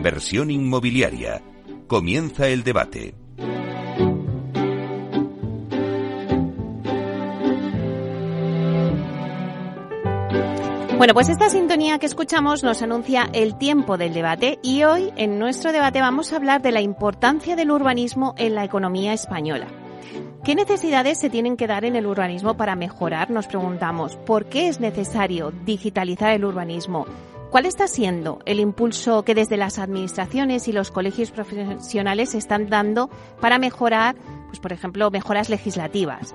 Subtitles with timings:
[0.00, 1.42] inversión inmobiliaria.
[1.86, 3.14] Comienza el debate.
[10.96, 15.38] Bueno, pues esta sintonía que escuchamos nos anuncia el tiempo del debate y hoy en
[15.38, 19.66] nuestro debate vamos a hablar de la importancia del urbanismo en la economía española.
[20.42, 23.28] ¿Qué necesidades se tienen que dar en el urbanismo para mejorar?
[23.28, 24.16] Nos preguntamos.
[24.16, 27.04] ¿Por qué es necesario digitalizar el urbanismo?
[27.50, 33.10] ¿Cuál está siendo el impulso que desde las administraciones y los colegios profesionales están dando
[33.40, 34.14] para mejorar,
[34.46, 36.32] pues por ejemplo, mejoras legislativas?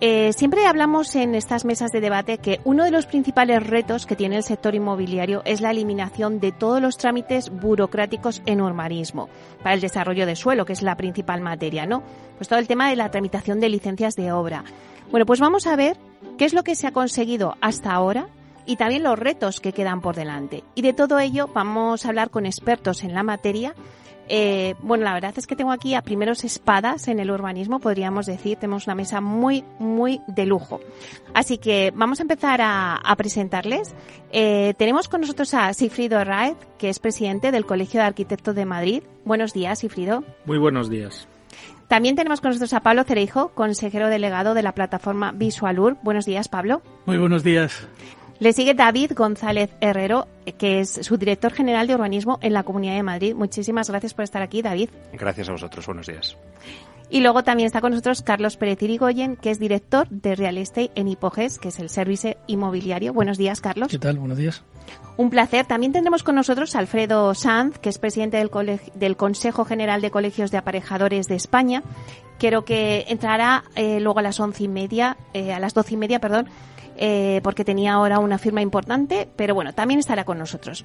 [0.00, 4.14] Eh, siempre hablamos en estas mesas de debate que uno de los principales retos que
[4.14, 9.28] tiene el sector inmobiliario es la eliminación de todos los trámites burocráticos en urbanismo
[9.64, 12.04] para el desarrollo de suelo, que es la principal materia, ¿no?
[12.36, 14.62] Pues todo el tema de la tramitación de licencias de obra.
[15.10, 15.96] Bueno, pues vamos a ver
[16.38, 18.28] qué es lo que se ha conseguido hasta ahora
[18.66, 20.64] y también los retos que quedan por delante.
[20.74, 23.74] Y de todo ello vamos a hablar con expertos en la materia
[24.28, 28.26] eh, bueno, la verdad es que tengo aquí a primeros espadas en el urbanismo, podríamos
[28.26, 28.56] decir.
[28.56, 30.80] Tenemos una mesa muy, muy de lujo.
[31.34, 33.94] Así que vamos a empezar a, presentarles.
[34.32, 38.64] Eh, tenemos con nosotros a Sigfrido Raed, que es presidente del Colegio de Arquitectos de
[38.64, 39.02] Madrid.
[39.24, 40.24] Buenos días, Sigfrido.
[40.46, 41.28] Muy buenos días.
[41.86, 45.96] También tenemos con nosotros a Pablo Cereijo, consejero delegado de la plataforma Visualur.
[46.02, 46.82] Buenos días, Pablo.
[47.06, 47.86] Muy buenos días.
[48.44, 50.28] Le sigue David González Herrero,
[50.58, 53.34] que es su director general de urbanismo en la Comunidad de Madrid.
[53.34, 54.90] Muchísimas gracias por estar aquí, David.
[55.14, 55.86] Gracias a vosotros.
[55.86, 56.36] Buenos días.
[57.08, 60.90] Y luego también está con nosotros Carlos Pérez Irigoyen, que es director de Real Estate
[60.94, 63.14] en Hipoges, que es el servicio inmobiliario.
[63.14, 63.88] Buenos días, Carlos.
[63.88, 64.18] ¿Qué tal?
[64.18, 64.62] Buenos días.
[65.16, 65.64] Un placer.
[65.64, 68.50] También tendremos con nosotros a Alfredo Sanz, que es presidente del,
[68.94, 71.82] del Consejo General de Colegios de Aparejadores de España.
[72.38, 75.96] Creo que entrará eh, luego a las once y media, eh, a las doce y
[75.96, 76.50] media, perdón,
[76.96, 80.84] eh, porque tenía ahora una firma importante, pero bueno, también estará con nosotros.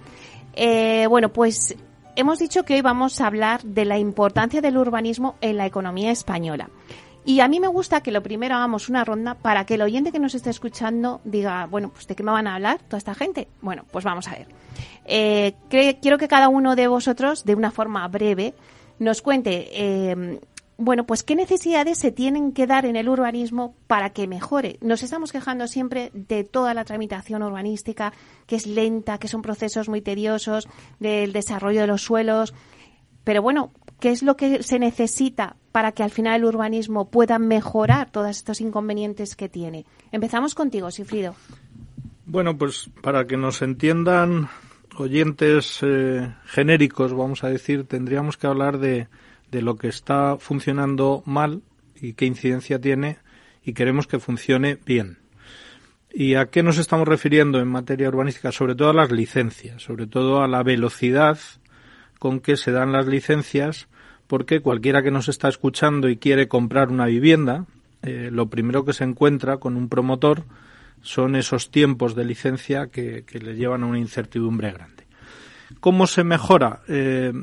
[0.54, 1.76] Eh, bueno, pues
[2.16, 6.12] hemos dicho que hoy vamos a hablar de la importancia del urbanismo en la economía
[6.12, 6.70] española.
[7.26, 10.12] Y a mí me gusta que lo primero hagamos una ronda para que el oyente
[10.12, 13.14] que nos esté escuchando diga, bueno, pues de qué me van a hablar toda esta
[13.14, 13.48] gente.
[13.62, 14.48] Bueno, pues vamos a ver.
[15.06, 18.56] Eh, quiero que cada uno de vosotros, de una forma breve,
[18.98, 19.70] nos cuente
[20.80, 24.78] bueno, pues qué necesidades se tienen que dar en el urbanismo para que mejore.
[24.80, 28.14] Nos estamos quejando siempre de toda la tramitación urbanística,
[28.48, 30.70] que es lenta, que son procesos muy tediosos,
[31.00, 32.54] del desarrollo de los suelos.
[33.26, 37.40] Pero bueno, ¿qué es lo que se necesita para que al final el urbanismo pueda
[37.40, 39.86] mejorar todos estos inconvenientes que tiene?
[40.14, 41.36] Empezamos contigo, Sifrido.
[42.26, 44.48] Bueno, pues para que nos entiendan
[44.98, 49.10] oyentes eh, genéricos, vamos a decir, tendríamos que hablar de
[49.52, 51.62] de lo que está funcionando mal
[52.00, 53.18] y qué incidencia tiene
[53.64, 55.18] y queremos que funcione bien.
[56.12, 58.52] ¿Y a qué nos estamos refiriendo en materia urbanística?
[58.52, 61.38] Sobre todo a las licencias, sobre todo a la velocidad
[62.18, 63.88] con que se dan las licencias,
[64.28, 67.66] porque cualquiera que nos está escuchando y quiere comprar una vivienda,
[68.02, 70.44] eh, lo primero que se encuentra con un promotor
[71.02, 75.06] son esos tiempos de licencia que, le llevan a una incertidumbre grande.
[75.80, 76.82] ¿Cómo se mejora?
[76.88, 77.34] Eh,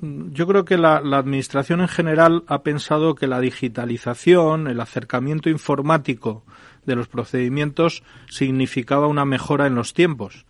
[0.00, 6.44] yo creo que la, Administración en general ha pensado que la digitalización, el acercamiento informático
[6.86, 10.46] de los procedimientos significaba una mejora en los tiempos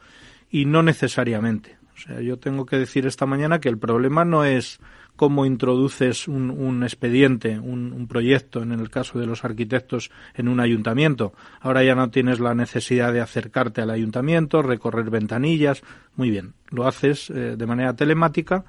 [0.50, 1.78] y no necesariamente.
[1.94, 4.80] O sea, yo tengo que decir esta mañana que el problema no es
[5.16, 11.32] cómo introduces un, expediente, un, proyecto, en el caso de los arquitectos, en un ayuntamiento.
[11.60, 15.82] Ahora ya no tienes la necesidad de acercarte al ayuntamiento, recorrer ventanillas.
[16.16, 18.64] Muy bien, lo haces eh, de manera telemática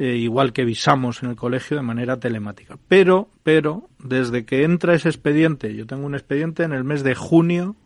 [0.00, 2.78] eh, igual que visamos en el colegio de manera telemática.
[2.88, 7.14] Pero, pero, desde que entra ese expediente, yo tengo un expediente en el mes de
[7.14, 7.76] junio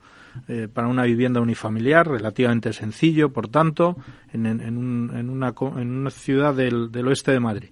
[0.47, 3.97] eh, para una vivienda unifamiliar, relativamente sencillo, por tanto,
[4.33, 7.71] en, en, una, en una, ciudad del, del oeste de Madrid.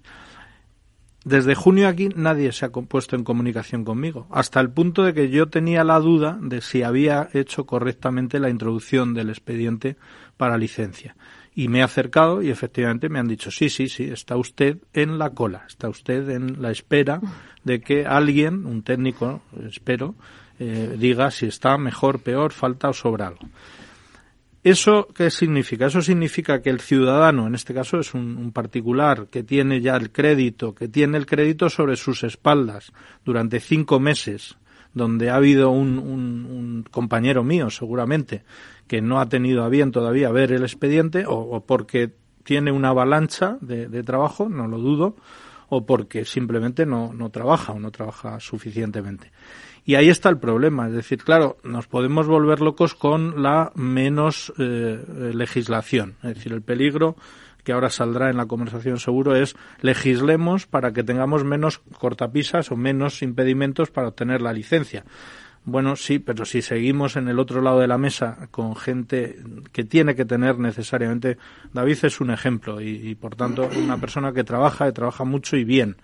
[1.23, 5.29] Desde junio aquí nadie se ha puesto en comunicación conmigo, hasta el punto de que
[5.29, 9.95] yo tenía la duda de si había hecho correctamente la introducción del expediente
[10.35, 11.15] para licencia.
[11.55, 15.19] Y me he acercado y efectivamente me han dicho, sí, sí, sí, está usted en
[15.19, 17.21] la cola, está usted en la espera
[17.63, 20.15] de que alguien, un técnico, espero,
[20.59, 23.47] eh, diga si está mejor, peor, falta o sobra algo.
[24.63, 25.87] ¿Eso qué significa?
[25.87, 30.11] Eso significa que el ciudadano, en este caso es un, particular que tiene ya el
[30.11, 32.93] crédito, que tiene el crédito sobre sus espaldas
[33.25, 34.55] durante cinco meses,
[34.93, 38.43] donde ha habido un, un compañero mío, seguramente,
[38.87, 42.11] que no ha tenido a bien todavía ver el expediente o, porque
[42.43, 45.15] tiene una avalancha de, trabajo, no lo dudo,
[45.69, 49.31] o porque simplemente no, no trabaja o no trabaja suficientemente.
[49.85, 54.53] Y ahí está el problema, es decir, claro, nos podemos volver locos con la menos
[54.57, 57.15] eh, legislación, es decir, el peligro
[57.63, 62.75] que ahora saldrá en la conversación seguro, es legislemos para que tengamos menos cortapisas o
[62.75, 65.05] menos impedimentos para obtener la licencia.
[65.65, 69.37] Bueno, sí, pero si seguimos en el otro lado de la mesa con gente
[69.71, 71.37] que tiene que tener necesariamente,
[71.71, 75.55] David es un ejemplo y, y por tanto una persona que trabaja, que trabaja mucho
[75.55, 75.95] y bien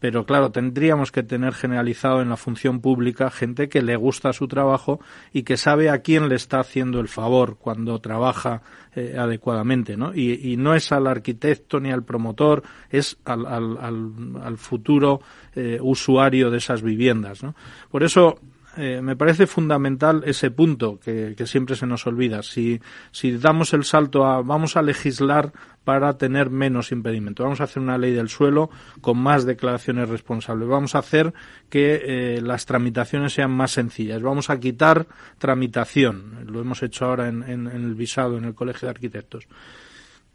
[0.00, 4.48] pero claro, tendríamos que tener generalizado en la función pública gente que le gusta su
[4.48, 4.98] trabajo
[5.32, 8.62] y que sabe a quién le está haciendo el favor cuando trabaja
[8.96, 10.14] eh, adecuadamente, ¿no?
[10.14, 15.20] Y, no es al arquitecto ni al promotor, es al, al, futuro
[15.54, 17.54] eh, usuario de esas viviendas, ¿no?
[17.90, 18.40] Por eso
[18.76, 22.42] eh, me parece fundamental ese punto que, siempre se nos olvida.
[22.42, 22.80] Si,
[23.10, 25.52] si damos el salto a vamos a legislar
[25.84, 28.70] para tener menos impedimentos, vamos a hacer una ley del suelo
[29.00, 31.34] con más declaraciones responsables, vamos a hacer
[31.68, 35.06] que eh, las tramitaciones sean más sencillas, vamos a quitar
[35.38, 39.48] tramitación, lo hemos hecho ahora en el visado en el Colegio de Arquitectos.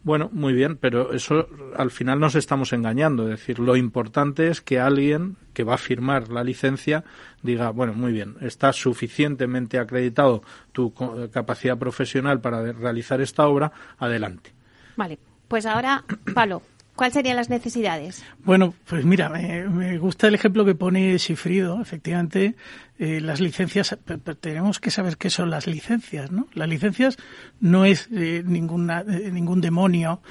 [0.06, 3.24] Bueno, muy bien, pero eso al final nos estamos engañando.
[3.24, 7.04] Es decir, lo importante es que alguien que va a firmar la licencia
[7.42, 10.44] diga, bueno, muy bien, está suficientemente acreditado
[10.74, 10.94] tu
[11.32, 14.54] capacidad profesional para realizar esta obra, adelante.
[14.96, 15.18] Vale,
[15.48, 16.06] pues ahora,
[16.36, 16.62] Palo,
[16.96, 18.24] ¿Cuáles serían las necesidades?
[18.44, 21.82] Bueno, pues mira, me, gusta el ejemplo que pone Sifrido.
[21.82, 22.56] Efectivamente,
[22.98, 23.98] eh, las licencias,
[24.40, 26.48] tenemos que saber qué son las licencias, ¿no?
[26.54, 27.18] Las licencias
[27.60, 30.22] no es eh, ninguna, eh, ningún demonio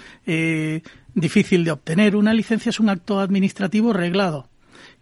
[1.15, 2.17] difícil de obtener.
[2.17, 4.49] Una licencia es un acto administrativo reglado,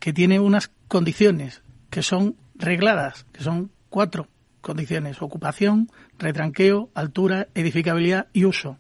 [0.00, 4.26] que tiene unas condiciones que son regladas, que son cuatro
[4.60, 5.22] condiciones.
[5.22, 8.78] Ocupación, retranqueo, altura, edificabilidad y uso.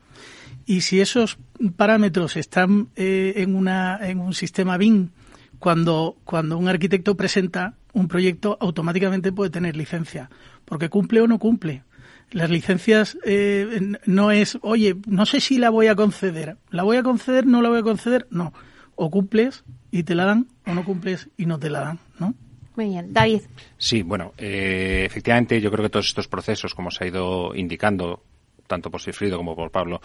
[0.66, 1.38] Y si esos
[1.76, 5.10] parámetros están eh, en, una, en un sistema BIM,
[5.58, 10.30] cuando, cuando un arquitecto presenta un proyecto, automáticamente puede tener licencia,
[10.64, 11.84] porque cumple o no cumple.
[12.30, 16.56] Las licencias eh, no es, oye, no sé si la voy a conceder.
[16.70, 17.46] ¿La voy a conceder?
[17.46, 18.26] ¿No la voy a conceder?
[18.30, 18.52] No.
[18.94, 22.34] O cumples y te la dan, o no cumples y no te la dan, ¿no?
[22.74, 23.12] Muy bien.
[23.12, 23.42] David.
[23.76, 28.22] Sí, bueno, eh, efectivamente yo creo que todos estos procesos, como se ha ido indicando,
[28.66, 30.00] tanto por Sifrido como por Pablo,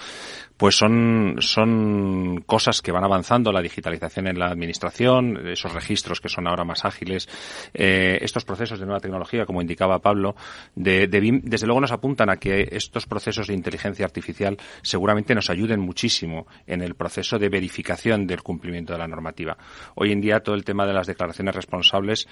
[0.56, 6.30] pues son, son cosas que van avanzando, la digitalización en la administración, esos registros que
[6.30, 7.28] son ahora más ágiles,
[7.74, 10.36] eh, estos procesos de nueva tecnología, como indicaba Pablo,
[10.76, 15.80] de, desde luego nos apuntan a que estos procesos de inteligencia artificial seguramente nos ayuden
[15.80, 19.58] muchísimo en el proceso de verificación del cumplimiento de la normativa.
[19.96, 22.28] Hoy en día todo el tema de las declaraciones responsables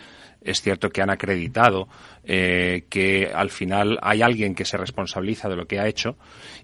[0.46, 1.88] es cierto que han acreditado
[2.24, 6.18] eh, que al final hay alguien que se responsabiliza de lo que ha hecho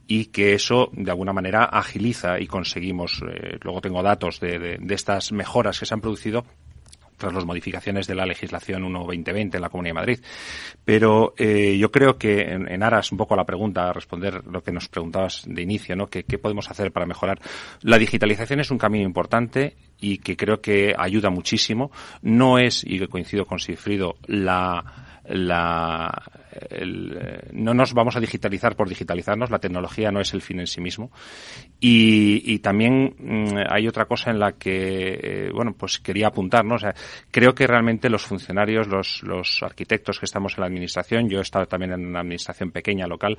[0.08, 5.32] y que eso de alguna manera agiliza y conseguimos, eh, luego tengo datos de, estas
[5.32, 6.46] mejoras que se han producido
[7.22, 10.20] tras las modificaciones de la legislación 1-2020 en la Comunidad de Madrid.
[10.84, 14.62] Pero eh, yo creo que en, aras un poco a la pregunta, a responder lo
[14.62, 16.08] que nos preguntabas de inicio, ¿no?
[16.08, 17.40] ¿Qué, ¿Qué, podemos hacer para mejorar?
[17.82, 21.92] La digitalización es un camino importante y que creo que ayuda muchísimo.
[22.22, 26.12] No es, y coincido con Sifrido, la la,
[27.54, 30.82] no nos vamos a digitalizar por digitalizarnos, la tecnología no es el fin en sí
[30.82, 31.12] mismo.
[31.80, 36.86] Y, también mm, hay otra cosa en la que, eh, bueno, pues quería apuntarnos.
[37.32, 41.42] creo que realmente los funcionarios, los, los arquitectos que estamos en la administración, yo he
[41.42, 43.38] estado también en una administración pequeña local,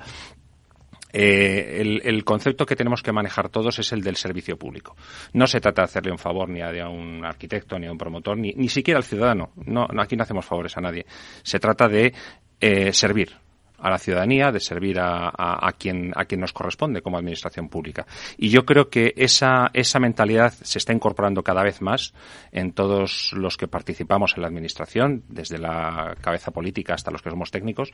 [1.13, 4.95] eh, el, concepto que tenemos que manejar todos es el del servicio público.
[5.33, 8.37] No se trata de hacerle un favor ni a, un arquitecto, ni a un promotor,
[8.37, 9.51] ni, ni siquiera al ciudadano.
[9.65, 11.05] No, aquí no hacemos favores a nadie.
[11.43, 12.13] Se trata de
[12.59, 13.42] eh, servir
[13.83, 18.07] a la ciudadanía, de servir a, a, quien, a quien nos corresponde como administración pública.
[18.37, 22.13] Y yo creo que esa, esa mentalidad se está incorporando cada vez más
[22.51, 27.29] en todos los que participamos en la administración, desde la cabeza política hasta los que
[27.29, 27.91] somos técnicos.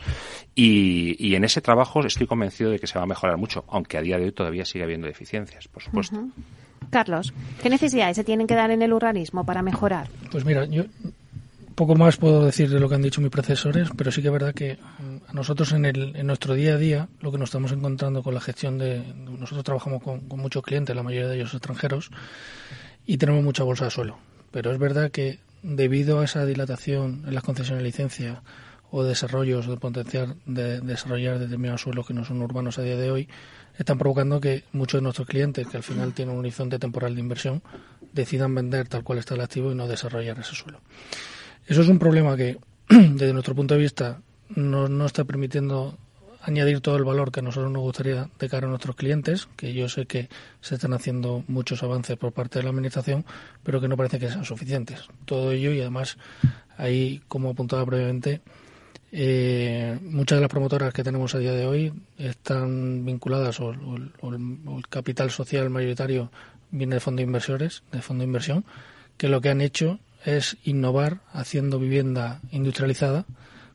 [0.53, 3.97] Y, y en ese trabajo estoy convencido de que se va a mejorar mucho, aunque
[3.97, 6.23] a día de hoy todavía sigue habiendo deficiencias, por supuesto.
[6.91, 10.07] Carlos, ¿qué necesidades se tienen que dar en el urbanismo para mejorar?
[10.31, 10.83] Pues mira, yo
[11.79, 14.33] poco más puedo decir de lo que han dicho mis profesores, pero sí que es
[14.33, 14.77] verdad que
[15.33, 18.41] nosotros en, el, en nuestro día a día lo que nos estamos encontrando con la
[18.41, 19.03] gestión de...
[19.15, 22.09] Nosotros trabajamos con, muchos clientes, la mayoría de ellos extranjeros,
[23.05, 24.17] y tenemos mucha bolsa de suelo.
[24.51, 28.41] Pero es verdad que debido a esa dilatación en las concesiones de licencia
[28.91, 33.11] o desarrollos de potencial de, desarrollar determinados suelos que no son urbanos a día de
[33.11, 33.29] hoy,
[33.77, 37.21] están provocando que muchos de nuestros clientes, que al final tienen un horizonte temporal de
[37.21, 37.61] inversión,
[38.13, 40.81] decidan vender tal cual está el activo y no desarrollar ese suelo.
[41.67, 42.57] Eso es un problema que,
[42.89, 45.97] desde nuestro punto de vista, no, no está permitiendo
[46.41, 49.73] añadir todo el valor que a nosotros nos gustaría de cara a nuestros clientes, que
[49.73, 50.29] yo sé que
[50.61, 53.25] se están haciendo muchos avances por parte de la Administración,
[53.63, 55.07] pero que no parece que sean suficientes.
[55.25, 56.17] Todo ello y además
[56.77, 58.41] ahí, como apuntaba previamente,
[59.11, 64.87] Eh, muchas de las promotoras que tenemos a día de hoy están vinculadas o, el,
[64.87, 66.31] capital social mayoritario
[66.69, 68.65] viene de fondos de inversores, de fondo de inversión,
[69.17, 73.25] que lo que han hecho es innovar haciendo vivienda industrializada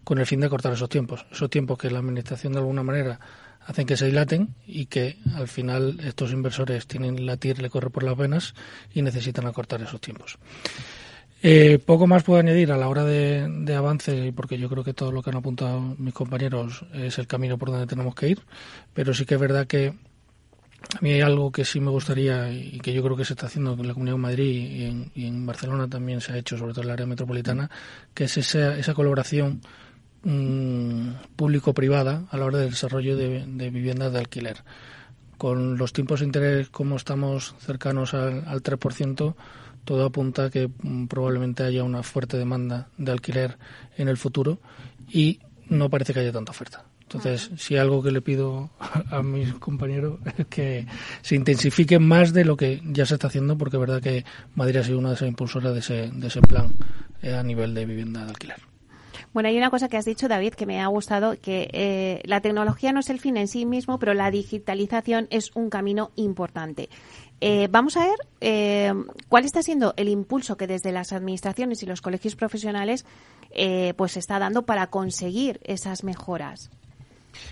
[0.04, 3.18] con el fin de cortar esos tiempos, esos tiempos que la administración de alguna manera
[3.66, 8.02] hacen que se dilaten y que al final estos inversores tienen latir, le corre por
[8.02, 8.54] las venas
[8.92, 10.38] y necesitan acortar esos tiempos.
[11.42, 14.94] Eh, poco más puedo añadir a la hora de, de, avance, porque yo creo que
[14.94, 18.40] todo lo que han apuntado mis compañeros es el camino por donde tenemos que ir,
[18.94, 22.78] pero sí que es verdad que a mí hay algo que sí me gustaría y
[22.80, 25.88] que yo creo que se está haciendo en la Comunidad de Madrid y en, Barcelona
[25.88, 27.70] también se ha hecho, sobre todo en el área metropolitana,
[28.12, 29.60] que es esa, esa colaboración
[30.24, 34.64] mm, público-privada a la hora del desarrollo de, de viviendas de alquiler.
[35.38, 39.34] Con los tiempos de interés como estamos cercanos al, al 3%,
[39.84, 43.58] todo apunta a que mm, probablemente haya una fuerte demanda de alquiler
[43.96, 44.60] en el futuro
[45.08, 46.84] y no parece que haya tanta oferta.
[47.02, 48.70] Entonces, si algo que le pido
[49.10, 50.86] a, mis compañeros es que
[51.22, 54.78] se intensifique más de lo que ya se está haciendo, porque es verdad que Madrid
[54.78, 56.74] ha sido una de esas impulsoras de ese, de ese plan
[57.22, 58.73] eh, a nivel de vivienda de alquiler.
[59.34, 62.40] Bueno, hay una cosa que has dicho, David, que me ha gustado, que eh, la
[62.40, 66.88] tecnología no es el fin en sí mismo, pero la digitalización es un camino importante.
[67.40, 68.94] Eh, vamos a ver eh,
[69.28, 73.04] cuál está siendo el impulso que desde las administraciones y los colegios profesionales
[73.96, 76.70] pues se está dando para conseguir esas mejoras.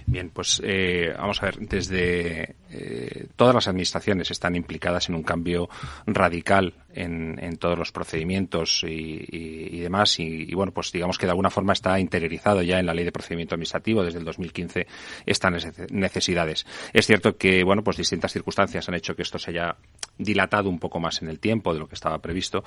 [0.07, 5.23] Bien, pues eh, vamos a ver, desde eh, todas las administraciones están implicadas en un
[5.23, 5.69] cambio
[6.07, 11.51] radical en, todos los procedimientos y, y, demás y, bueno, pues digamos que de alguna
[11.51, 14.87] forma está interiorizado ya en la ley de procedimiento administrativo desde el 2015
[15.27, 16.67] estas necesidades.
[16.93, 19.77] Es cierto que, bueno, pues distintas circunstancias han hecho que esto se haya
[20.19, 22.65] dilatado un poco más en el tiempo de lo que estaba previsto,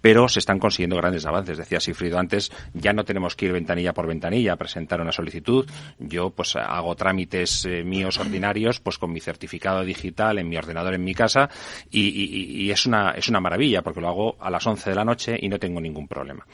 [0.00, 1.58] pero se están consiguiendo grandes avances.
[1.58, 5.66] Decía Sifrido antes, ya no tenemos que ir ventanilla por ventanilla a presentar una solicitud.
[5.98, 10.94] Yo, pues, hago trámites eh, míos ordinarios, pues, con mi certificado digital en mi ordenador
[10.94, 11.50] en mi casa
[11.90, 15.36] y, es, una, es una maravilla porque lo hago a las 11 de la noche
[15.40, 16.46] y no tengo ningún problema.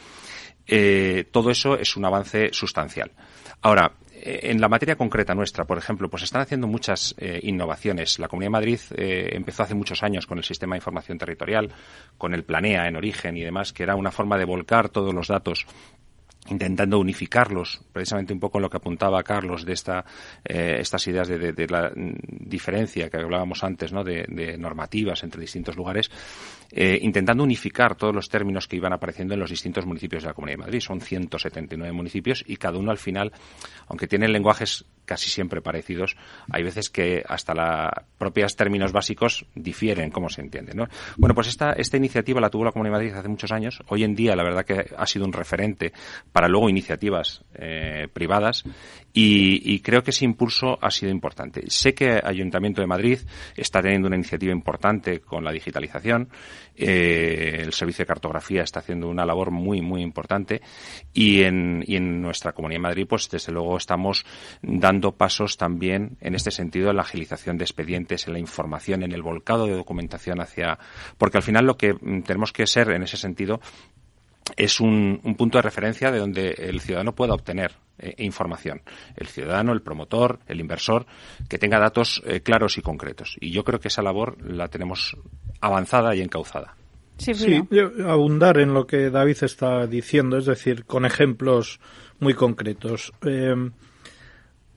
[0.66, 3.10] Eh, todo eso es un avance sustancial.
[3.62, 8.18] Ahora, eh, en la materia concreta nuestra, por ejemplo, pues están haciendo muchas eh, innovaciones.
[8.18, 11.70] La Comunidad de Madrid empezó hace muchos años con el sistema de información territorial,
[12.16, 15.28] con el Planea en origen y demás, que era una forma de volcar todos los
[15.28, 15.66] datos
[16.50, 20.04] intentando unificarlos, precisamente un poco en lo que apuntaba Carlos de esta,
[20.44, 24.04] eh, estas ideas de, de, la diferencia que hablábamos antes, ¿no?
[24.04, 26.10] de normativas entre distintos lugares,
[26.72, 30.34] eh, intentando unificar todos los términos que iban apareciendo en los distintos municipios de la
[30.34, 30.80] Comunidad de Madrid.
[30.80, 33.32] Son 179 municipios y cada uno al final,
[33.88, 36.16] aunque tienen lenguajes casi siempre parecidos,
[36.52, 40.72] hay veces que hasta los propios términos básicos difieren cómo se entiende.
[40.72, 40.86] ¿no?
[41.16, 43.82] Bueno, pues esta, esta iniciativa la tuvo la Comunidad de Madrid hace muchos años.
[43.88, 45.92] Hoy en día, la verdad que ha sido un referente
[46.30, 48.62] para luego iniciativas eh, privadas
[49.12, 51.62] y, y, creo que ese impulso ha sido importante.
[51.68, 53.18] Sé que Ayuntamiento de Madrid
[53.56, 56.28] está teniendo una iniciativa importante con la digitalización.
[56.76, 60.60] Eh, el Servicio de Cartografía está haciendo una labor muy, muy importante.
[61.12, 64.24] Y en, y en nuestra Comunidad de Madrid, pues desde luego estamos
[64.62, 69.12] dando pasos también en este sentido en la agilización de expedientes, en la información, en
[69.12, 70.78] el volcado de documentación hacia.
[71.18, 73.60] Porque al final lo que mm, tenemos que ser en ese sentido
[74.56, 78.80] es un, un, punto de referencia de donde el ciudadano pueda obtener eh, información.
[79.16, 81.04] El ciudadano, el promotor, el inversor,
[81.48, 83.36] que tenga datos eh, claros y concretos.
[83.40, 85.16] Y yo creo que esa labor la tenemos
[85.60, 86.76] avanzada y encauzada.
[87.18, 87.62] Sí, sí
[88.06, 91.78] abundar en lo que David está diciendo, es decir, con ejemplos
[92.18, 93.12] muy concretos.
[93.26, 93.54] Eh,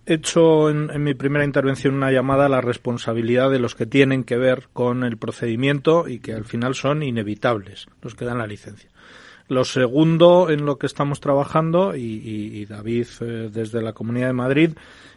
[0.05, 3.85] he hecho en, en, mi primera intervención una llamada a la responsabilidad de los que
[3.85, 8.39] tienen que ver con el procedimiento y que al final son inevitables, los que dan
[8.39, 8.89] la licencia.
[9.49, 14.27] Lo segundo en lo que estamos trabajando, y, y, y David eh, desde la Comunidad
[14.27, 14.71] de Madrid,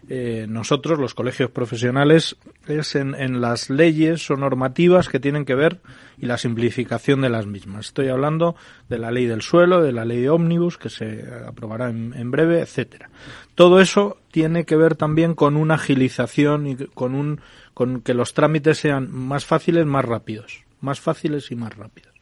[0.08, 2.36] eh, nosotros, los colegios profesionales,
[2.68, 5.80] es en, en, las leyes o normativas que tienen que ver
[6.16, 7.86] y la simplificación de las mismas.
[7.86, 8.54] Estoy hablando
[8.88, 12.60] de la ley del suelo, de la ley de ómnibus, que se aprobará en, breve,
[12.60, 13.10] etcétera.
[13.56, 17.40] Todo eso tiene que ver también con una agilización y con un
[17.74, 22.15] con que los trámites sean más fáciles, más rápidos, más fáciles y más rápidos.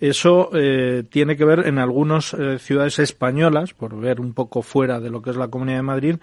[0.00, 5.00] Eso eh, tiene que ver en algunas eh, ciudades españolas, por ver un poco fuera
[5.00, 6.16] de lo que es la Comunidad de Madrid,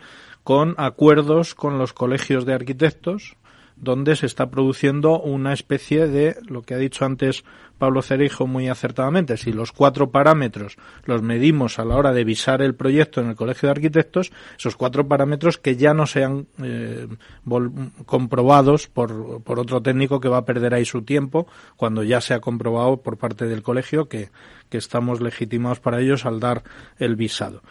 [0.43, 3.35] con acuerdos con los colegios de arquitectos,
[3.75, 7.43] donde se está produciendo una especie de, lo que ha dicho antes
[7.77, 12.61] Pablo Cerijo muy acertadamente, si los cuatro parámetros los medimos a la hora de visar
[12.61, 17.07] el proyecto en el Colegio de Arquitectos, esos cuatro parámetros que ya no sean eh,
[18.05, 22.33] comprobados por, por otro técnico que va a perder ahí su tiempo cuando ya se
[22.33, 24.29] ha comprobado por parte del colegio que,
[24.69, 26.63] que estamos legitimados para ellos al dar
[26.99, 27.63] el visado.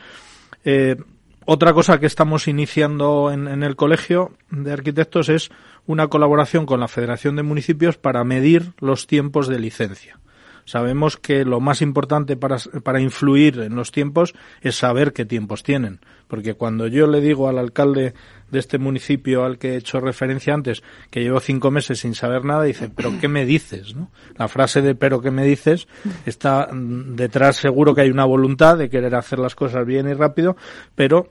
[0.64, 0.96] Eh,
[1.44, 5.50] otra cosa que estamos iniciando en, en, el Colegio de Arquitectos es
[5.86, 10.18] una colaboración con la Federación de Municipios para medir los tiempos de licencia.
[10.64, 15.62] Sabemos que lo más importante para, para influir en los tiempos es saber qué tiempos
[15.62, 16.00] tienen.
[16.28, 18.14] Porque cuando yo le digo al alcalde
[18.50, 22.44] de este municipio al que he hecho referencia antes, que llevo cinco meses sin saber
[22.44, 23.96] nada, dice, pero ¿qué me dices?
[23.96, 24.10] ¿no?
[24.36, 25.88] La frase de pero ¿qué me dices?
[26.26, 30.56] está detrás seguro que hay una voluntad de querer hacer las cosas bien y rápido,
[30.94, 31.30] pero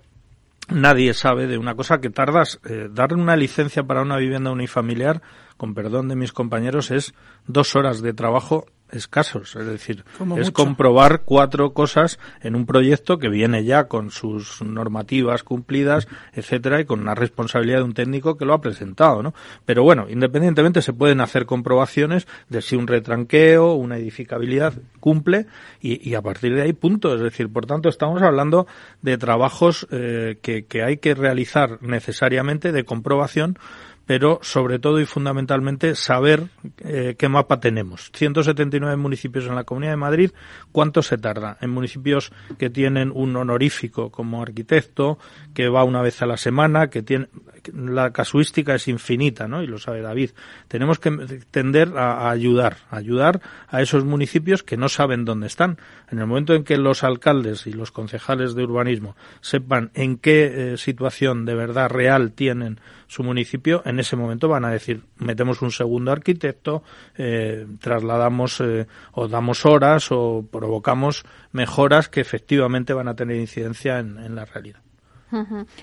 [0.70, 5.22] nadie sabe de una cosa que tardas, eh, dar una licencia para una vivienda unifamiliar,
[5.58, 7.14] con perdón de mis compañeros, es
[7.48, 9.56] dos horas de trabajo escasos.
[9.56, 10.04] Es decir,
[10.38, 16.82] es comprobar cuatro cosas en un proyecto que viene ya con sus normativas cumplidas, etcétera,
[16.82, 19.34] y con una responsabilidad de un técnico que lo ha presentado, ¿no?
[19.66, 25.48] Pero bueno, independientemente se pueden hacer comprobaciones de si un retranqueo, una edificabilidad cumple
[25.82, 27.16] y, y a partir de ahí punto.
[27.16, 28.68] Es decir, por tanto, estamos hablando
[29.02, 33.58] de trabajos eh, que, que hay que realizar necesariamente de comprobación
[34.06, 36.48] pero sobre todo y fundamentalmente saber
[36.80, 38.12] eh, qué mapa tenemos.
[38.14, 40.32] 179 municipios en la Comunidad de Madrid,
[40.72, 41.58] ¿cuánto se tarda?
[41.62, 45.18] En municipios que tienen un honorífico como arquitecto,
[45.54, 47.28] que va una vez a la semana, que tiene
[47.74, 49.62] la casuística es infinita, ¿no?
[49.62, 50.32] Y lo sabe David.
[50.68, 51.12] Tenemos que
[51.52, 55.78] tender a, ayudar, a ayudar a esos municipios que no saben dónde están.
[56.10, 60.74] En el momento en que los alcaldes y los concejales de urbanismo sepan en qué
[60.74, 62.80] eh, situación de verdad real tienen
[63.12, 66.82] su municipio, en ese momento van a decir, metemos un segundo arquitecto,
[67.18, 74.00] eh, trasladamos eh, o damos horas o provocamos mejoras que efectivamente van a tener incidencia
[74.00, 74.80] en, la realidad.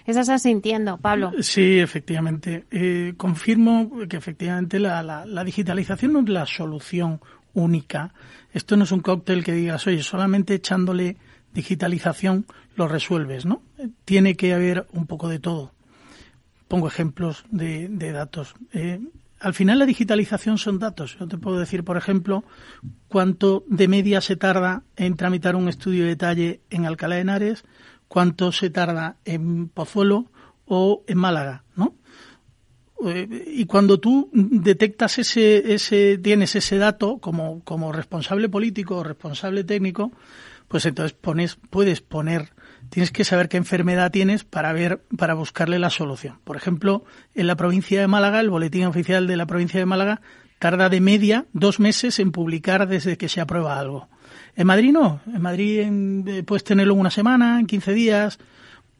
[0.06, 1.32] Eso estás sintiendo, Pablo.
[1.40, 2.64] Sí, efectivamente.
[2.70, 7.20] Eh, confirmo que efectivamente la, la, la, digitalización no es la solución
[7.52, 8.14] única.
[8.54, 11.18] Esto no es un cóctel que digas, oye, solamente echándole
[11.52, 13.60] digitalización lo resuelves, ¿no?
[14.06, 15.72] Tiene que haber un poco de todo
[16.68, 18.54] pongo ejemplos de, datos.
[18.72, 19.00] Eh,
[19.40, 21.16] al final la digitalización son datos.
[21.18, 22.44] Yo te puedo decir, por ejemplo,
[23.08, 27.64] cuánto de media se tarda en tramitar un estudio de detalle en Alcalá de Henares,
[28.08, 30.30] cuánto se tarda en Pozuelo
[30.66, 31.94] o en Málaga, ¿no?
[33.06, 39.04] Eh, y cuando tú detectas ese, ese, tienes ese dato como, como responsable político o
[39.04, 40.10] responsable técnico,
[40.66, 42.50] pues entonces pones, puedes poner
[42.90, 46.38] tienes que saber qué enfermedad tienes para ver, para buscarle la solución.
[46.44, 50.20] Por ejemplo, en la provincia de Málaga, el boletín oficial de la provincia de Málaga
[50.58, 54.08] tarda de media dos meses en publicar desde que se aprueba algo.
[54.56, 55.20] En Madrid no.
[55.26, 55.80] En Madrid
[56.26, 58.38] eh, puedes tenerlo en una semana, en 15 días.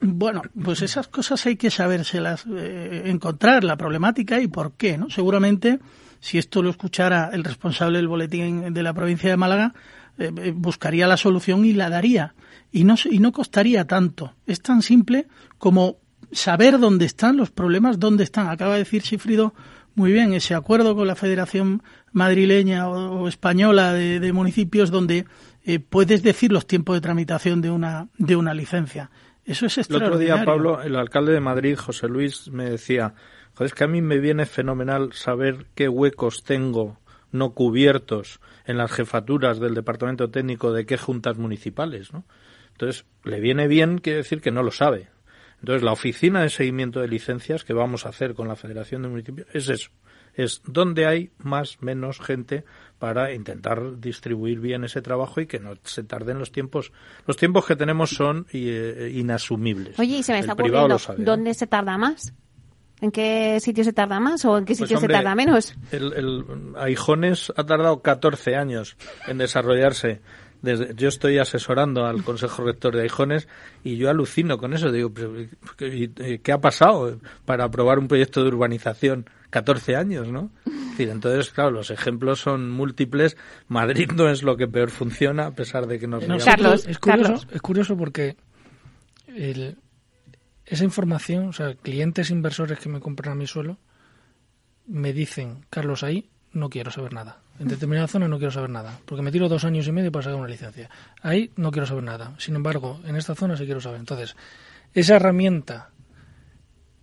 [0.01, 5.11] Bueno, pues esas cosas hay que sabérselas eh, encontrar, la problemática y por qué, ¿no?
[5.11, 5.81] Seguramente,
[6.21, 9.75] si esto lo escuchara el responsable del boletín de la provincia de Málaga,
[10.19, 12.35] eh, buscaría la solución y la daría
[12.73, 14.35] y no, y no costaría tanto.
[14.47, 15.27] Es tan simple
[15.59, 15.99] como
[16.33, 18.49] saber dónde están los problemas, dónde están.
[18.49, 19.55] Acaba de decir Sifrido
[19.95, 25.27] muy bien ese acuerdo con la Federación Madrileña o, Española de, Municipios donde
[25.65, 29.11] eh, puedes decir los tiempos de tramitación de una, de una licencia.
[29.45, 30.27] Eso es extraordinario.
[30.27, 33.15] El otro día, Pablo, el alcalde de Madrid, José Luis, me decía,
[33.55, 36.99] joder, es que a mí me viene fenomenal saber qué huecos tengo
[37.33, 42.25] no cubiertos en las jefaturas del departamento técnico de qué juntas municipales, ¿no?
[42.73, 45.09] Entonces, le viene bien, quiere decir que no lo sabe.
[45.61, 49.09] Entonces, la oficina de seguimiento de licencias que vamos a hacer con la Federación de
[49.09, 49.91] Municipios es eso.
[50.35, 52.65] Es donde hay más menos gente
[52.99, 56.93] para intentar distribuir bien ese trabajo y que no se tarden los tiempos.
[57.27, 59.99] Los tiempos que tenemos son eh, inasumibles.
[59.99, 62.35] Oye, y se me está ocurriendo, ¿dónde se tarda más?
[63.01, 65.75] ¿En qué sitio se tarda más o en qué pues, sitio se tarda menos?
[65.93, 66.45] El, el
[66.77, 70.21] Aijones ha tardado 14 años en desarrollarse
[70.63, 73.49] yo estoy asesorando al Consejo Rector de Aijones
[73.85, 74.91] y yo alucino con eso.
[74.91, 75.13] Digo,
[75.77, 79.31] ¿qué ha pasado para aprobar un proyecto de urbanización?
[79.51, 80.51] 14 años, ¿no?
[80.99, 83.37] entonces, claro, los ejemplos son múltiples.
[83.69, 86.27] Madrid no es lo que peor funciona, a pesar de que nos...
[86.27, 88.37] No, Carlos, es curioso, es curioso porque
[90.69, 93.79] esa información, o sea, clientes inversores que me compran a mi suelo,
[94.87, 97.41] me dicen, Carlos, ahí no quiero saber nada.
[97.59, 100.25] En determinada zona no quiero saber nada, porque me tiro dos años y medio para
[100.25, 100.91] sacar una licencia.
[101.23, 102.35] Ahí no quiero saber nada.
[102.39, 103.99] Sin embargo, en esta zona sí quiero saber.
[103.99, 104.37] Entonces,
[104.93, 105.91] esa herramienta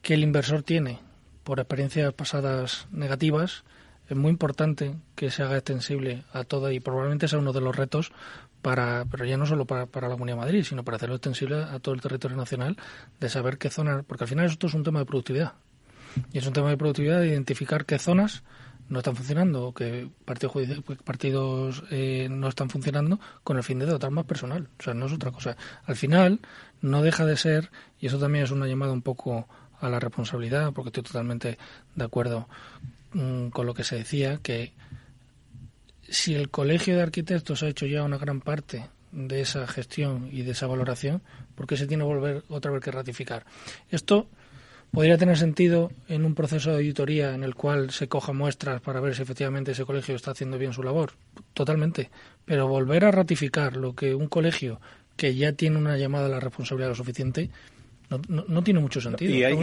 [0.02, 1.00] que el inversor tiene
[1.44, 3.64] por experiencias pasadas negativas,
[4.08, 7.76] es muy importante que se haga extensible a toda y probablemente sea uno de los
[7.76, 8.12] retos
[8.66, 11.62] para, pero ya no solo para, para la Comunidad de Madrid, sino para hacerlo extensible
[11.62, 12.76] a todo el territorio nacional,
[13.20, 15.54] de saber qué zonas, porque al final esto es un tema de productividad.
[16.34, 18.42] Y es un tema de productividad de identificar qué zonas
[18.90, 23.86] no están funcionando o que partidos, partidos eh, no están funcionando con el fin de
[23.86, 24.68] dotar más personal.
[24.80, 25.56] O sea, no es otra cosa.
[25.86, 26.40] Al final,
[26.82, 29.48] no deja de ser, y eso también es una llamada un poco
[29.80, 31.60] a la responsabilidad, porque estoy totalmente
[31.94, 32.48] de acuerdo
[33.14, 34.74] mm, con lo que se decía, que
[36.10, 40.44] si el Colegio de Arquitectos ha hecho ya una gran parte de esa gestión y
[40.44, 41.22] de esa valoración,
[41.56, 43.46] ¿por qué se tiene que volver otra vez que ratificar?
[43.90, 44.28] Esto
[44.92, 49.00] podría tener sentido en un proceso de auditoría en el cual se coja muestras para
[49.00, 51.14] ver si efectivamente ese colegio está haciendo bien su labor.
[51.54, 52.10] Totalmente.
[52.46, 54.80] Pero volver a ratificar lo que un colegio
[55.18, 57.50] que ya tiene una llamada a la responsabilidad lo suficiente,
[58.10, 59.32] no, tiene mucho sentido.
[59.34, 59.56] Y hay,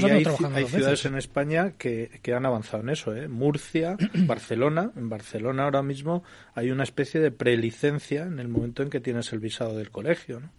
[0.66, 3.14] ciudades en España que, han avanzado en eso.
[3.14, 3.28] ¿eh?
[3.28, 4.90] Murcia, Barcelona.
[4.96, 6.24] En Barcelona ahora mismo
[6.54, 10.40] hay una especie de prelicencia en el momento en que tienes el visado del colegio.
[10.40, 10.50] ¿no?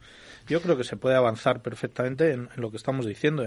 [0.47, 3.45] Yo creo que se puede avanzar perfectamente en, lo que estamos diciendo.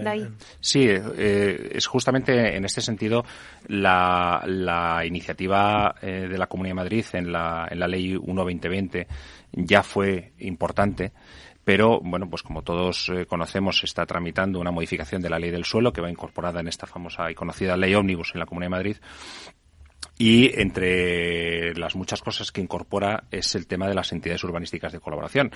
[0.59, 3.23] Sí, eh, es justamente en este sentido
[3.67, 9.07] la, la iniciativa eh, de la Comunidad de Madrid en la, en la Ley 1-2020
[9.53, 11.11] ya fue importante
[11.67, 15.51] pero bueno, pues como todos eh, conocemos, se está tramitando una modificación de la ley
[15.51, 18.67] del suelo que va incorporada en esta famosa y conocida ley ómnibus en la Comunidad
[18.67, 18.97] de Madrid.
[20.17, 24.99] Y entre las muchas cosas que incorpora es el tema de las entidades urbanísticas de
[24.99, 25.51] colaboración.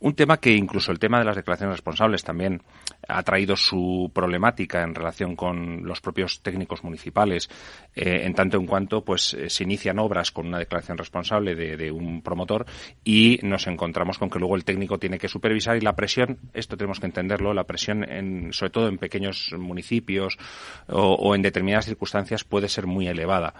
[0.00, 2.62] Un tema que incluso el tema de las declaraciones responsables también
[3.06, 7.50] ha traído su problemática en relación con los propios técnicos municipales,
[7.94, 11.90] eh, en tanto en cuanto pues eh, se inician obras con una declaración responsable de,
[11.90, 12.64] un promotor
[13.04, 16.78] y nos encontramos con que luego el técnico tiene que supervisar y la presión, esto
[16.78, 20.38] tenemos que entenderlo, la presión en, sobre todo en pequeños municipios
[20.86, 23.54] o en determinadas circunstancias puede ser muy elevada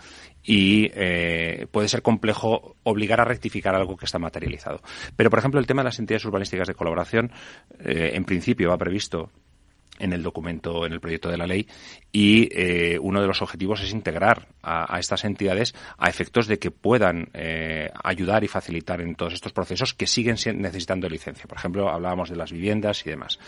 [0.45, 4.81] y eh, puede ser complejo obligar a rectificar algo que está materializado.
[5.17, 7.31] Pero, por ejemplo, el tema de las entidades urbanísticas de colaboración,
[7.81, 9.31] eh, en principio va previsto
[9.99, 11.67] en el documento, en el proyecto de la ley,
[12.11, 16.71] y eh, uno de los objetivos es integrar a, estas entidades a efectos de que
[16.71, 17.29] puedan
[18.03, 21.45] ayudar y facilitar en todos estos procesos que siguen necesitando licencia.
[21.47, 23.39] Por ejemplo, hablábamos de las viviendas y demás.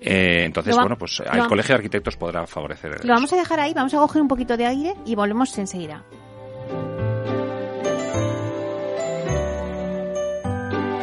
[0.00, 3.04] entonces, bueno, pues el Colegio de Arquitectos podrá favorecer.
[3.04, 6.04] Lo vamos a dejar ahí, vamos a coger un poquito de aire y volvemos enseguida.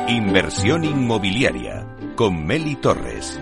[0.10, 3.40] Inversión inmobiliaria con Meli Torres.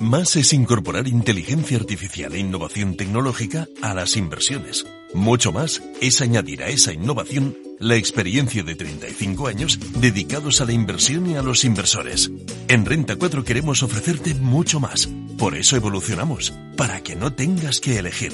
[0.00, 4.86] Más es incorporar inteligencia artificial e innovación tecnológica a las inversiones.
[5.14, 10.72] Mucho más es añadir a esa innovación la experiencia de 35 años dedicados a la
[10.72, 12.28] inversión y a los inversores.
[12.66, 15.08] En Renta 4 queremos ofrecerte mucho más.
[15.38, 18.32] Por eso evolucionamos, para que no tengas que elegir.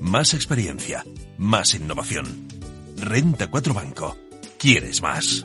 [0.00, 1.04] Más experiencia,
[1.42, 2.26] más innovación.
[2.96, 4.16] Renta 4 Banco.
[4.58, 5.44] ¿Quieres más?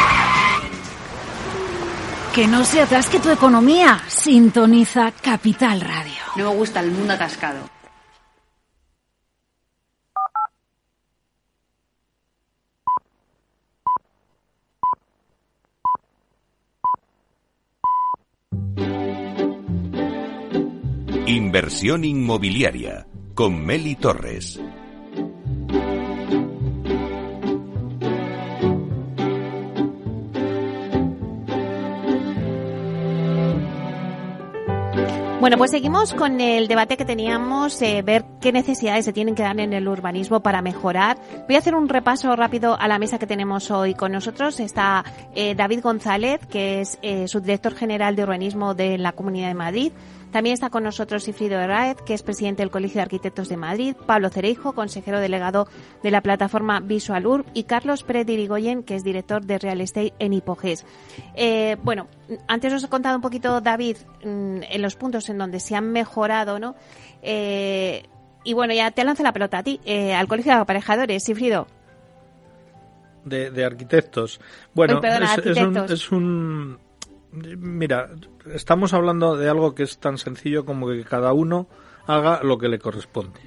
[2.33, 3.99] Que no se atasque tu economía.
[4.07, 6.13] Sintoniza Capital Radio.
[6.37, 7.59] No me gusta el mundo atascado.
[21.27, 24.57] Inversión inmobiliaria con Meli Torres.
[35.41, 39.41] Bueno, pues seguimos con el debate que teníamos, eh, ver qué necesidades se tienen que
[39.41, 41.17] dar en el urbanismo para mejorar.
[41.47, 44.59] Voy a hacer un repaso rápido a la mesa que tenemos hoy con nosotros.
[44.59, 49.55] Está eh, David González, que es eh, subdirector general de urbanismo de la Comunidad de
[49.55, 49.91] Madrid.
[50.31, 53.95] También está con nosotros Sifrido Herraez, que es presidente del Colegio de Arquitectos de Madrid,
[54.05, 55.67] Pablo Cereijo, consejero delegado
[56.03, 60.13] de la plataforma Visual Urb, y Carlos Pérez Irigoyen, que es director de Real Estate
[60.19, 60.85] en Hipoges.
[61.35, 62.07] Eh, bueno,
[62.47, 65.91] antes os he contado un poquito, David, mm, en los puntos en donde se han
[65.91, 66.75] mejorado, ¿no?
[67.21, 68.03] Eh,
[68.43, 71.67] y bueno, ya te lanzo la pelota a ti, eh, al Colegio de Aparejadores, Sifrido.
[73.25, 74.39] De, arquitectos.
[74.73, 74.99] Bueno,
[75.89, 76.79] es un
[77.31, 78.09] Mira,
[78.53, 81.67] estamos hablando de algo que es tan sencillo como que cada uno
[82.05, 83.39] haga lo que le corresponde.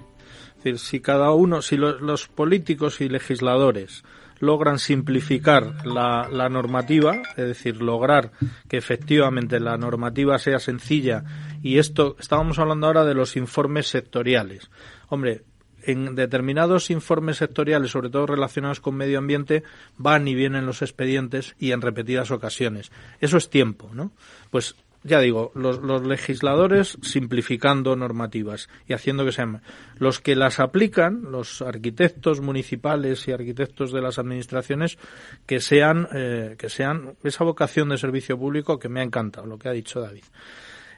[0.58, 4.04] Es decir, si cada uno, si los políticos y legisladores
[4.40, 8.32] logran simplificar la, la, normativa, es decir, lograr
[8.68, 11.24] que efectivamente la normativa sea sencilla
[11.62, 14.70] y esto, estábamos hablando ahora de los informes sectoriales.
[15.08, 15.44] Hombre,
[15.86, 19.62] en determinados informes sectoriales, sobre todo relacionados con medio ambiente,
[19.96, 22.90] van y vienen los expedientes y en repetidas ocasiones.
[23.20, 24.12] Eso es tiempo, ¿no?
[24.50, 29.60] Pues ya digo, los, legisladores simplificando normativas y haciendo que sean
[29.98, 34.98] los que las aplican, los arquitectos municipales y arquitectos de las administraciones,
[35.44, 39.58] que sean, eh, que sean esa vocación de servicio público que me ha encantado, lo
[39.58, 40.24] que ha dicho David.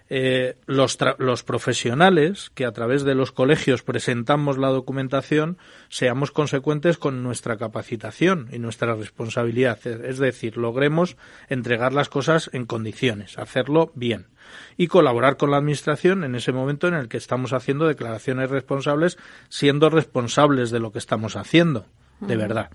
[0.08, 6.96] Eh, los, los profesionales que a través de los colegios presentamos la documentación seamos consecuentes
[6.96, 9.84] con nuestra capacitación y nuestra responsabilidad.
[9.84, 11.16] Es decir, logremos
[11.48, 14.28] entregar las cosas en condiciones, hacerlo bien
[14.76, 19.18] y colaborar con la Administración en ese momento en el que estamos haciendo declaraciones responsables,
[19.48, 21.86] siendo responsables de lo que estamos haciendo,
[22.20, 22.70] de verdad.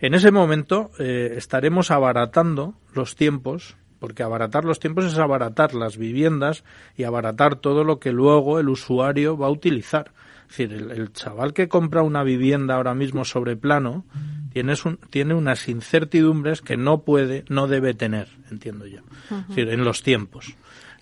[0.00, 5.96] En ese momento eh, estaremos abaratando los tiempos porque abaratar los tiempos es abaratar las
[5.96, 6.64] viviendas
[6.96, 10.10] y abaratar todo lo que luego el usuario va a utilizar.
[10.52, 14.04] Es decir, el, chaval que compra una vivienda ahora mismo sobre plano
[14.52, 19.00] tiene, un, tiene unas incertidumbres que no puede, no debe tener, entiendo yo.
[19.30, 20.54] Es decir, en los tiempos.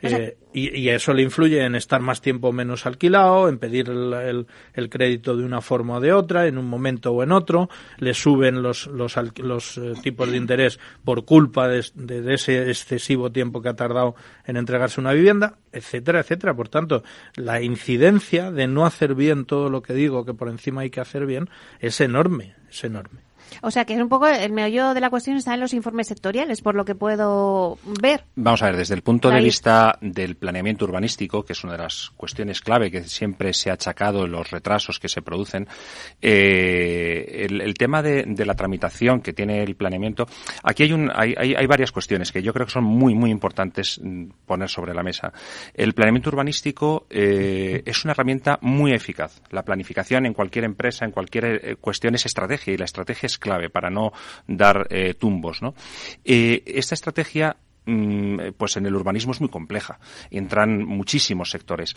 [0.03, 4.47] Eh, y, eso le influye en estar más tiempo o menos alquilado, en pedir el,
[4.73, 8.15] el, crédito de una forma o de otra, en un momento o en otro, le
[8.15, 13.61] suben los, los, los eh, tipos de interés por culpa de, de, ese excesivo tiempo
[13.61, 14.15] que ha tardado
[14.47, 16.55] en entregarse una vivienda, etcétera, etcétera.
[16.55, 17.05] Por tanto,
[17.37, 21.01] la incidencia de no hacer bien todo lo que digo que por encima hay que
[21.01, 21.49] hacer bien
[21.81, 23.30] es enorme, es enorme.
[23.63, 26.09] O sea, que es un poco el meollo de la cuestión está en los informes
[26.09, 28.25] sectoriales, por lo que puedo ver.
[28.37, 31.81] Vamos a ver, desde el punto de vista del planeamiento urbanístico, que es una de
[31.81, 35.67] las cuestiones clave que siempre se ha achacado en los retrasos que se producen,
[36.21, 40.27] eh, el, tema de, la tramitación que tiene el planeamiento,
[40.63, 44.01] aquí hay, un, hay, hay, varias cuestiones que yo creo que son muy, muy importantes
[44.03, 45.33] mm, poner sobre la mesa.
[45.75, 49.41] El planeamiento urbanístico eh, es una herramienta muy eficaz.
[49.51, 53.39] La planificación en cualquier empresa, en cualquier eh, cuestión es estrategia y la estrategia es
[53.41, 54.13] clave para no
[54.47, 55.63] dar eh, tumbos.
[55.63, 55.75] ¿no?
[56.25, 59.99] Eh, esta estrategia mm, pues en el urbanismo es muy compleja.
[60.31, 61.95] Entran muchísimos sectores.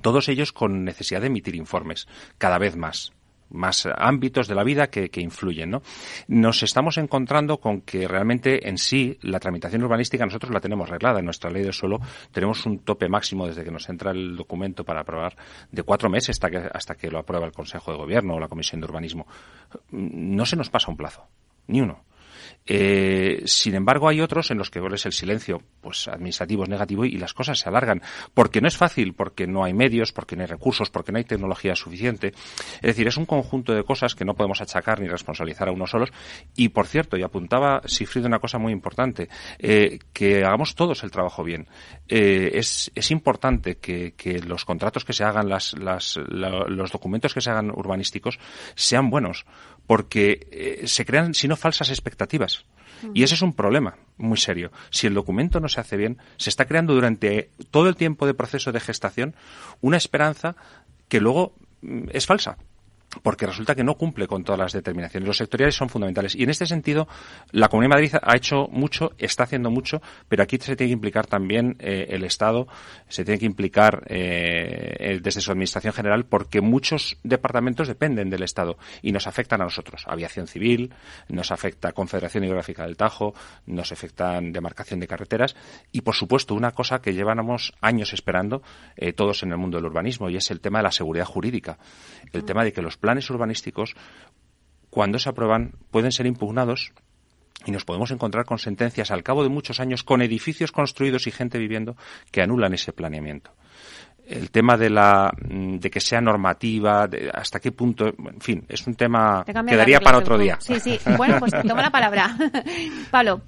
[0.00, 3.12] Todos ellos con necesidad de emitir informes, cada vez más
[3.52, 5.70] más ámbitos de la vida que, influyen.
[5.70, 5.82] ¿no?
[6.28, 11.20] Nos estamos encontrando con que realmente en sí la tramitación urbanística nosotros la tenemos reglada.
[11.20, 12.00] En nuestra ley del suelo
[12.32, 15.36] tenemos un tope máximo desde que nos entra el documento para aprobar
[15.70, 18.48] de cuatro meses hasta que, hasta que lo aprueba el Consejo de Gobierno o la
[18.48, 19.26] Comisión de Urbanismo.
[19.90, 21.26] No se nos pasa un plazo,
[21.66, 22.04] ni uno.
[22.66, 27.04] Eh, sin embargo, hay otros en los que es el silencio pues administrativo es negativo
[27.04, 28.02] y las cosas se alargan.
[28.34, 31.24] Porque no es fácil, porque no hay medios, porque no hay recursos, porque no hay
[31.24, 32.28] tecnología suficiente.
[32.76, 35.90] Es decir, es un conjunto de cosas que no podemos achacar ni responsabilizar a unos
[35.90, 36.12] solos.
[36.56, 41.10] Y, por cierto, y apuntaba Sifrid una cosa muy importante, eh, que hagamos todos el
[41.10, 41.66] trabajo bien.
[42.08, 47.34] Eh, es, es importante que, que, los contratos que se hagan, las, las, los documentos
[47.34, 48.38] que se hagan urbanísticos
[48.74, 49.44] sean buenos
[49.86, 52.64] porque eh, se crean, si no, falsas expectativas.
[53.14, 54.70] Y ese es un problema muy serio.
[54.90, 58.34] Si el documento no se hace bien, se está creando durante todo el tiempo de
[58.34, 59.34] proceso de gestación
[59.80, 60.54] una esperanza
[61.08, 62.58] que luego mm, es falsa.
[63.22, 65.26] Porque resulta que no cumple con todas las determinaciones.
[65.26, 66.34] Los sectoriales son fundamentales.
[66.34, 67.08] Y en este sentido,
[67.50, 70.94] la Comunidad de Madrid ha hecho mucho, está haciendo mucho, pero aquí se tiene que
[70.94, 72.66] implicar también eh, el Estado,
[73.08, 78.78] se tiene que implicar eh, desde su Administración General, porque muchos departamentos dependen del Estado
[79.02, 80.04] y nos afectan a nosotros.
[80.06, 80.94] Aviación civil,
[81.28, 83.34] nos afecta Confederación Hidrográfica del Tajo,
[83.66, 85.56] nos afectan demarcación de carreteras
[85.90, 88.62] y, por supuesto, una cosa que llevamos años esperando
[88.96, 91.78] eh, todos en el mundo del urbanismo y es el tema de la seguridad jurídica.
[92.32, 93.94] El tema de que los planes urbanísticos,
[94.88, 96.92] cuando se aprueban, pueden ser impugnados
[97.66, 101.32] y nos podemos encontrar con sentencias al cabo de muchos años con edificios construidos y
[101.32, 101.96] gente viviendo
[102.30, 103.50] que anulan ese planeamiento.
[104.24, 108.94] El tema de la de que sea normativa, hasta qué punto, en fin, es un
[108.94, 110.58] tema que daría para otro día.
[110.60, 110.98] Sí, sí.
[111.16, 112.36] Bueno, pues te tomo la palabra.
[113.10, 113.42] Pablo,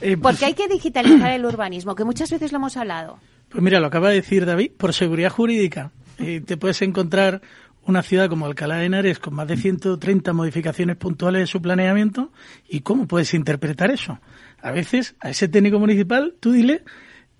[0.00, 1.96] eh, ¿por qué hay que digitalizar el urbanismo?
[1.96, 3.18] Que muchas veces lo hemos hablado.
[3.48, 5.90] Pues mira, lo acaba de decir David, por seguridad jurídica.
[6.18, 7.42] Eh, te puedes encontrar
[7.86, 12.32] una ciudad como Alcalá de Henares con más de 130 modificaciones puntuales de su planeamiento
[12.68, 14.20] y cómo puedes interpretar eso.
[14.60, 16.82] A veces a ese técnico municipal tú dile,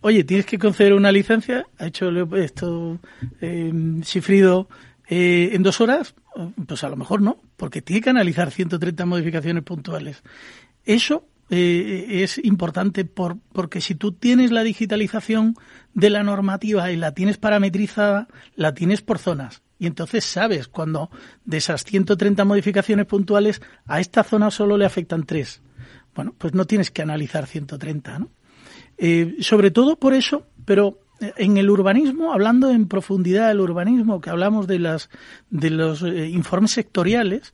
[0.01, 2.99] oye, tienes que conceder una licencia, ha hecho esto
[3.41, 4.69] eh, Sifrido
[5.09, 6.15] en dos horas,
[6.67, 10.23] pues a lo mejor no, porque tiene que analizar 130 modificaciones puntuales.
[10.87, 15.55] Eso eh, es importante por, porque si tú tienes la digitalización
[15.93, 21.11] de la normativa y la tienes parametrizada, la tienes por zonas y entonces sabes cuando
[21.45, 25.61] de esas 130 modificaciones puntuales a esta zona solo le afectan tres.
[26.15, 28.31] Bueno, pues no tienes que analizar 130, ¿no?
[28.97, 34.21] Eh, sobre todo por eso, pero eh, en el urbanismo, hablando en profundidad del urbanismo,
[34.21, 35.11] que hablamos de las
[35.51, 37.53] de los eh, informes sectoriales,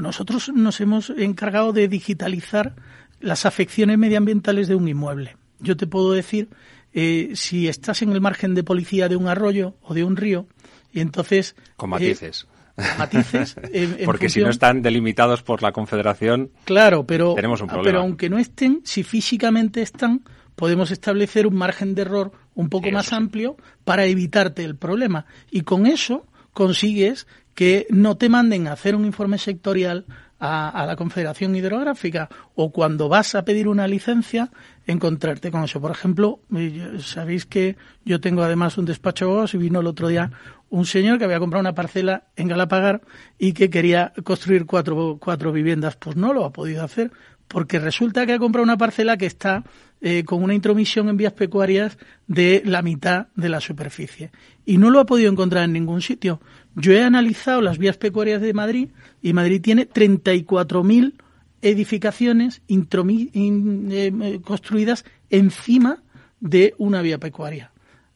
[0.00, 2.76] nosotros nos hemos encargado de digitalizar
[3.20, 5.36] las afecciones medioambientales de un inmueble.
[5.58, 6.48] Yo te puedo decir,
[6.92, 10.46] si estás en el margen de policía de un arroyo o de un río,
[10.92, 11.56] y entonces...
[11.76, 12.46] Con matices.
[12.76, 13.56] Eh, matices.
[14.04, 17.84] Porque si no están delimitados por la Confederación, claro, pero, tenemos un problema.
[17.84, 20.22] Pero aunque no estén, si físicamente están,
[20.56, 25.26] podemos establecer un margen de error un poco más amplio para evitarte el problema.
[25.50, 30.06] Y con eso consigues que no te manden a hacer un informe sectorial
[30.40, 34.50] a, la Confederación Hidrográfica o cuando vas a pedir una licencia
[34.86, 35.80] encontrarte con eso.
[35.80, 40.30] Por ejemplo, eh, sabéis que yo tengo además un despacho y vino el otro día
[40.70, 43.02] un señor que había comprado una parcela en Galapagar
[43.38, 45.96] y que quería construir cuatro, cuatro viviendas.
[45.96, 47.10] Pues no lo ha podido hacer
[47.48, 49.64] porque resulta que ha comprado una parcela que está
[50.00, 51.98] eh, con una intromisión en vías pecuarias
[52.28, 54.30] de la mitad de la superficie.
[54.64, 56.40] Y no lo ha podido encontrar en ningún sitio.
[56.76, 58.88] Yo he analizado las vías pecuarias de Madrid
[59.22, 61.14] y Madrid tiene 34.000
[61.62, 66.02] edificaciones eh, construidas encima
[66.40, 67.72] de una vía pecuaria.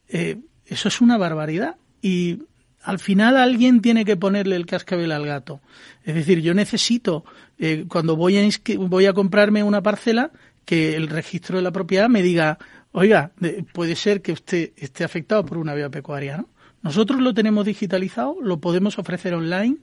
[0.09, 2.43] Eh, eso es una barbaridad y
[2.83, 5.61] al final alguien tiene que ponerle el cascabel al gato.
[6.05, 7.25] Es decir, yo necesito,
[7.59, 10.31] eh, cuando voy a, voy a comprarme una parcela,
[10.65, 12.59] que el registro de la propiedad me diga,
[12.93, 13.33] oiga,
[13.73, 16.39] puede ser que usted esté afectado por una vía pecuaria.
[16.39, 16.49] ¿no?
[16.85, 19.79] Nosotros lo tenemos digitalizado, lo podemos ofrecer online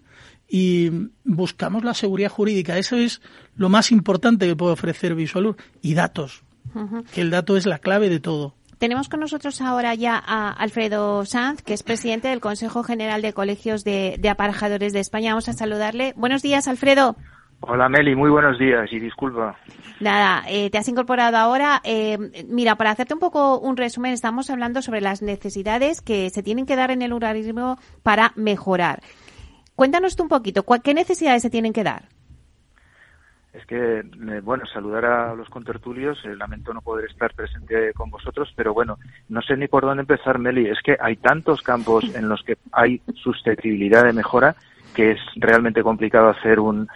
[0.48, 0.92] y
[1.24, 2.78] buscamos la seguridad jurídica.
[2.78, 3.24] Eso es
[3.56, 5.58] lo más importante que puede ofrecer Visualur.
[5.82, 6.44] Y datos,
[7.12, 8.54] que el dato es la clave de todo.
[8.78, 13.34] Tenemos con nosotros ahora ya a Alfredo Sanz, que es presidente del Consejo General de
[13.34, 15.32] Colegios de, Aparejadores de España.
[15.32, 16.14] Vamos a saludarle.
[16.18, 17.16] Buenos días, Alfredo.
[17.62, 19.56] Hola Meli, muy buenos días y disculpa.
[20.00, 21.80] Nada, eh, te has incorporado ahora.
[21.84, 26.44] Eh, mira, para hacerte un poco un resumen, estamos hablando sobre las necesidades que se
[26.44, 29.02] tienen que dar en el urbanismo para mejorar.
[29.76, 32.04] Cuéntanos tú un poquito, ¿qué necesidades se tienen que dar?
[33.54, 38.10] es que, eh, bueno, saludar a los contertulios, eh, lamento no poder estar presente con
[38.10, 38.98] vosotros, pero bueno,
[39.28, 42.58] no sé ni por dónde empezar, Meli, es que hay tantos campos en los que
[42.72, 44.56] hay susceptibilidad de mejora
[44.96, 46.88] que es realmente complicado hacer un,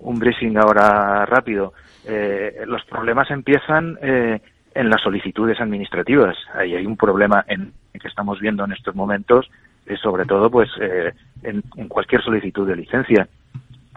[0.00, 1.72] un briefing ahora rápido.
[2.04, 6.36] Eh, los problemas empiezan en las solicitudes administrativas.
[6.54, 9.50] Ahí hay un problema en, que estamos viendo en estos momentos,
[10.02, 10.68] sobre todo pues
[11.42, 13.28] en cualquier solicitud de licencia.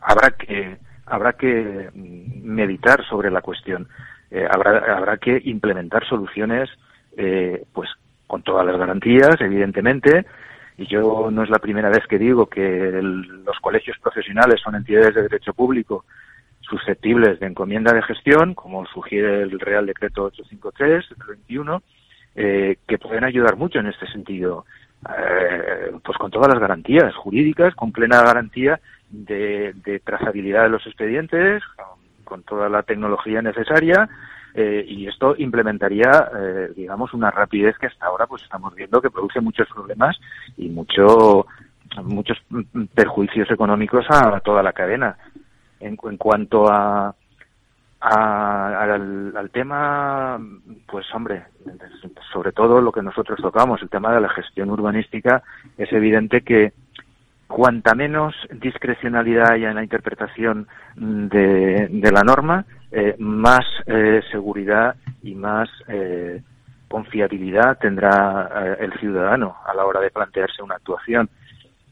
[0.02, 0.78] Habrá que
[1.10, 3.88] habrá que meditar sobre la cuestión.
[4.32, 6.70] Eh, habrá, habrá que implementar soluciones,
[7.18, 7.90] eh, pues,
[8.28, 10.26] con todas las garantías, evidentemente.
[10.80, 15.14] Y yo no es la primera vez que digo que los colegios profesionales son entidades
[15.14, 16.06] de derecho público
[16.62, 21.84] susceptibles de encomienda de gestión, como sugiere el Real Decreto 853 del 21,
[22.36, 24.66] eh, que pueden ayudar mucho en este sentido,
[25.06, 31.62] eh, pues con todas las garantías jurídicas, con plena garantía de, trazabilidad de los expedientes,
[32.24, 34.08] con, toda la tecnología necesaria,
[34.54, 39.12] eh, y esto implementaría, eh, digamos, una rapidez que hasta ahora pues estamos viendo que
[39.12, 40.20] produce muchos problemas
[40.58, 41.46] y mucho
[42.04, 42.38] muchos
[42.94, 45.18] perjuicios económicos a toda la cadena.
[45.80, 47.16] En, en cuanto a,
[48.00, 50.40] al, al, tema,
[50.88, 51.44] pues hombre,
[52.32, 55.44] sobre todo lo que nosotros tocamos, el tema de la gestión urbanística,
[55.78, 56.74] es evidente que
[57.50, 64.96] cuanta menos discrecionalidad haya en la interpretación de, de la norma, eh, más eh, seguridad
[65.24, 66.42] y más eh,
[66.88, 71.28] confiabilidad tendrá eh, el ciudadano a la hora de plantearse una actuación.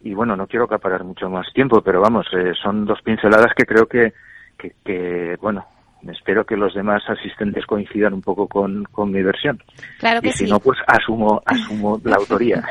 [0.01, 3.65] Y bueno, no quiero acaparar mucho más tiempo, pero vamos, eh, son dos pinceladas que
[3.65, 4.13] creo que,
[4.57, 5.65] que, que bueno,
[6.09, 9.61] espero que los demás asistentes coincidan un poco con, con mi versión.
[9.99, 12.63] Claro que y si no, pues asumo, asumo la autoría.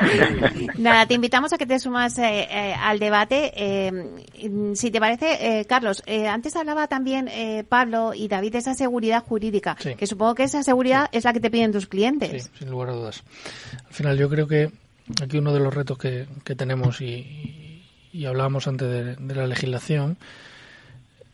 [0.77, 3.51] Nada, te invitamos a que te sumas eh, eh, al debate.
[3.55, 7.29] Eh, si te parece, Carlos, antes hablaba también
[7.69, 11.39] Pablo y David de esa seguridad jurídica, que supongo que esa seguridad es la que
[11.39, 12.43] te piden tus clientes.
[12.43, 13.23] Sí, sin lugar a dudas.
[13.87, 14.71] Al final, yo creo que
[15.21, 19.47] aquí uno de los retos que, que tenemos y, y hablábamos antes de, de la
[19.47, 20.17] legislación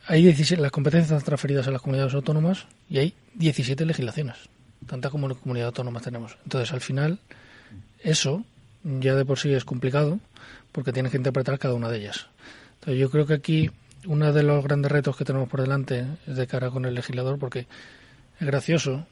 [0.08, 4.38] hay 17, las competencias están transferidas a las comunidades autónomas y hay 17 legislaciones,
[4.86, 6.38] tantas como las comunidades autónomas tenemos.
[6.44, 7.20] Entonces, al final,
[8.00, 8.44] eso
[8.84, 10.20] ya de por sí es complicado
[10.72, 12.28] porque tienes que interpretar cada una de ellas.
[12.76, 13.72] Entonces, yo creo que aquí
[14.06, 17.40] uno de los grandes retos que tenemos por delante es de cara con el legislador
[17.40, 17.68] porque
[18.40, 19.06] es gracioso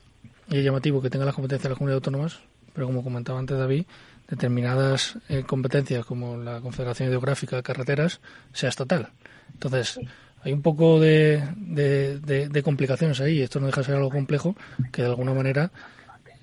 [0.50, 2.40] y es llamativo que tenga las competencias de las comunidades autónomas,
[2.74, 3.86] pero como comentaba antes David,
[4.28, 8.20] determinadas eh, competencias como la Confederación Hidrográfica de Carreteras
[8.54, 9.10] sea estatal.
[9.54, 10.00] Entonces,
[10.44, 13.42] hay un poco de, de, complicaciones ahí.
[13.42, 14.56] Esto no deja de ser algo complejo
[14.92, 15.72] que de alguna manera,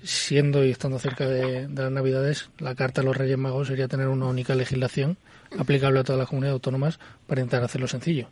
[0.03, 4.07] siendo y estando cerca de, las Navidades, la carta a los Reyes Magos sería tener
[4.07, 5.17] una única legislación
[5.57, 8.29] aplicable a todas las comunidades autónomas para intentar hacerlo sencillo.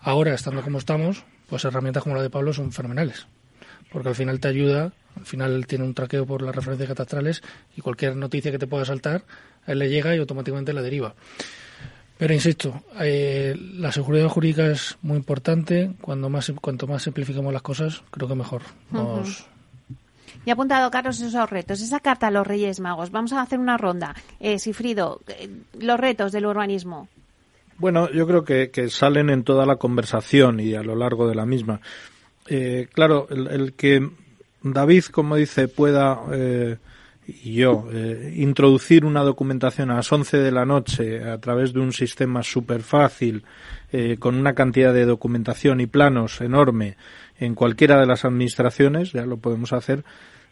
[0.00, 3.26] Ahora, estando como estamos, pues herramientas como la de Pablo son fenomenales,
[3.92, 7.42] porque al final te ayuda, al final tiene un traqueo por las referencias catastrales
[7.76, 9.24] y cualquier noticia que te pueda saltar,
[9.66, 11.14] él le llega y automáticamente la deriva.
[12.24, 15.90] Pero insisto, eh, la seguridad jurídica es muy importante.
[16.00, 19.46] Cuando más, cuanto más simplificamos las cosas, creo que mejor nos,
[20.46, 23.10] Y ha apuntado Carlos esos retos, esa carta a los Reyes Magos.
[23.10, 24.14] Vamos a hacer una ronda.
[24.40, 27.08] Eh, Sifrido, eh, los retos del urbanismo.
[27.76, 31.44] Bueno, yo creo que, salen en toda la conversación y a lo largo de la
[31.44, 31.82] misma.
[32.48, 34.08] Eh, claro, el, que
[34.62, 36.22] David, como dice, pueda
[37.26, 41.92] yo eh, introducir una documentación a las 11 de la noche a través de un
[41.92, 43.44] sistema súper fácil,
[43.92, 46.96] eh, con una cantidad de documentación y planos enorme
[47.38, 50.04] en cualquiera de las administraciones, ya lo podemos hacer,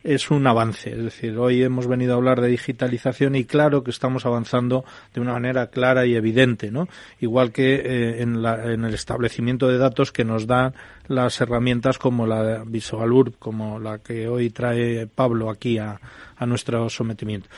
[0.04, 0.90] es un avance.
[0.90, 5.20] Es decir, hoy hemos venido a hablar de digitalización y claro que estamos avanzando de
[5.20, 6.88] una manera clara y evidente, ¿no?
[7.20, 10.74] Igual que eh, en, la, en, el establecimiento de datos que nos dan
[11.06, 16.00] las herramientas como la Visual como la que hoy trae Pablo aquí a,
[16.42, 17.48] a nuestro sometimiento.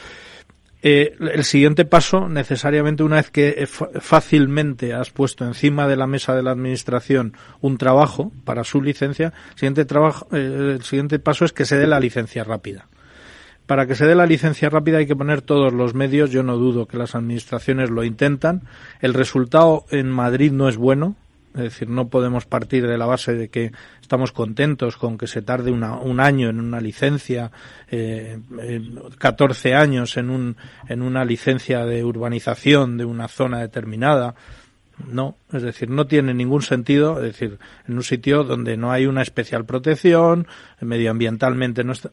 [0.87, 6.35] Eh, el siguiente paso, necesariamente, una vez que fácilmente has puesto encima de la mesa
[6.35, 7.33] de la administración
[7.63, 11.79] un trabajo para su licencia, el siguiente, trabajo, eh, el siguiente paso es que se
[11.79, 12.87] dé la licencia rápida.
[13.65, 16.31] Para que se dé la licencia rápida hay que poner todos los medios.
[16.31, 18.65] Yo no dudo que las administraciones lo intentan.
[19.01, 21.17] El resultado en Madrid no es bueno.
[21.55, 25.41] Es decir, no podemos partir de la base de que estamos contentos con que se
[25.41, 27.53] tarde un año en una licencia,
[27.89, 28.41] eh,
[29.19, 30.57] 14 años en, un,
[30.89, 34.35] en una licencia de urbanización de una zona determinada.
[35.09, 39.07] No, es decir, no tiene ningún sentido, es decir, en un sitio donde no hay
[39.07, 40.47] una especial protección,
[40.81, 42.11] medioambientalmente no está,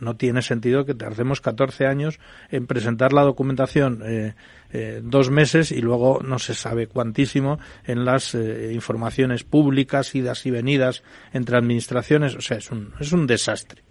[0.00, 2.18] no tiene sentido que tardemos 14 años
[2.50, 4.34] en presentar la documentación eh,
[4.72, 10.46] eh, dos meses y luego no se sabe cuantísimo en las eh, informaciones públicas, idas
[10.46, 11.02] y venidas
[11.32, 12.34] entre administraciones.
[12.34, 13.82] O sea, es un, es un desastre.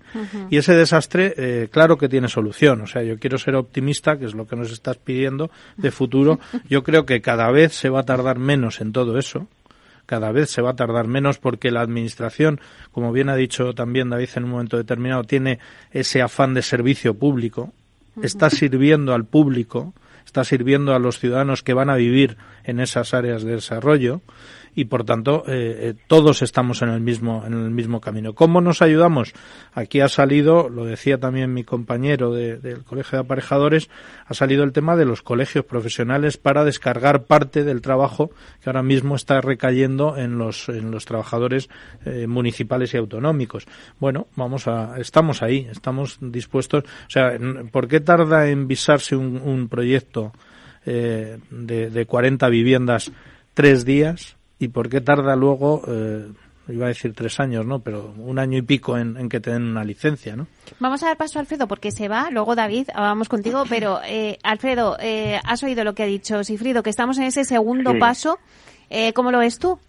[0.51, 2.82] Y ese desastre, claro que tiene solución.
[2.82, 6.39] O sea, yo quiero ser optimista, que es lo que nos estás pidiendo de futuro.
[6.69, 9.47] Yo creo que cada vez se va a tardar menos en todo eso
[10.06, 12.60] cada vez se va a tardar menos porque la administración,
[12.91, 15.60] como bien ha dicho también David en un momento determinado, tiene
[15.91, 17.74] ese afán de servicio público,
[18.22, 19.93] está sirviendo al público,
[20.26, 24.22] está sirviendo a los ciudadanos que van a vivir en esas áreas de desarrollo
[24.76, 28.34] y por tanto eh, eh, todos estamos en el mismo en el mismo camino.
[28.34, 29.34] ¿Cómo nos ayudamos?
[29.74, 33.89] Aquí ha salido, lo decía también mi compañero del Colegio de Aparejadores,
[34.26, 38.84] ha salido el tema de los colegios profesionales para descargar parte del trabajo que ahora
[38.84, 41.69] mismo está recayendo en los en los trabajadores
[42.05, 43.65] eh, municipales y autonómicos.
[43.99, 46.84] Bueno, vamos a estamos ahí, estamos dispuestos.
[46.84, 47.38] O sea,
[47.71, 50.34] ¿por qué tarda en visarse un, un proyecto
[50.86, 53.11] de, de 40 viviendas
[53.53, 54.36] tres días?
[54.64, 56.28] Y por qué tarda luego eh,
[56.70, 57.80] iba a decir tres años, ¿no?
[57.80, 60.47] Pero un año y pico en, que te den una licencia, ¿no?
[60.80, 64.39] Vamos a dar paso a Alfredo porque se va, luego David, vamos contigo, pero eh,
[64.43, 68.39] Alfredo, eh, has oído lo que ha dicho Sifrido, que estamos en ese segundo paso.
[68.89, 69.80] Eh, ¿Cómo lo ves tú?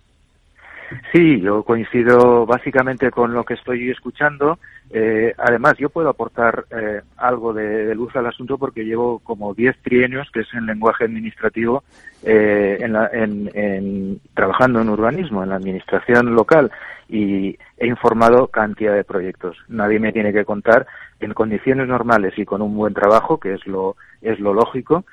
[1.13, 4.59] Sí, yo coincido básicamente con lo que estoy escuchando.
[4.91, 9.79] Eh, además, yo puedo aportar eh, algo de, luz al asunto porque llevo como 10
[9.83, 11.85] trienios, que es en lenguaje administrativo,
[12.23, 16.71] eh, en, trabajando en urbanismo, en la administración local,
[17.09, 19.57] y he informado cantidad de proyectos.
[19.69, 20.87] Nadie me tiene que contar
[21.21, 25.05] en condiciones normales y con un buen trabajo, que es lo, es lo lógico,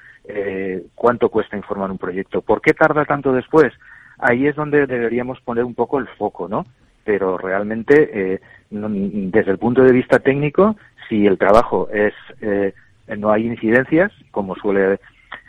[0.96, 2.42] cuánto cuesta informar un proyecto.
[2.42, 3.74] ¿Por qué tarda tanto después?
[4.22, 6.66] Ahí es donde deberíamos poner un poco el foco, ¿no?
[7.04, 10.76] Pero realmente, eh, desde el punto de vista técnico,
[11.10, 12.74] si el trabajo es eh,
[13.18, 15.00] no hay incidencias, como suele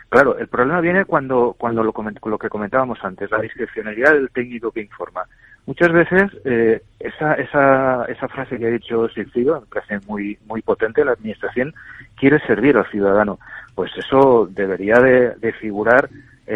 [0.09, 1.91] Claro, el problema viene cuando, cuando lo,
[2.25, 5.23] lo que comentábamos antes, la discrecionalidad del técnico que informa.
[5.65, 10.61] Muchas veces eh, esa, esa, esa frase que ha dicho Silfido, me parece muy, muy
[10.61, 11.73] potente, la administración
[12.15, 13.39] quiere servir al ciudadano.
[13.73, 16.09] Pues eso debería de, figurar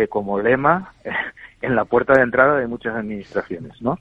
[0.09, 0.91] como lema
[1.61, 3.99] en la puerta de entrada de muchas administraciones, ¿no?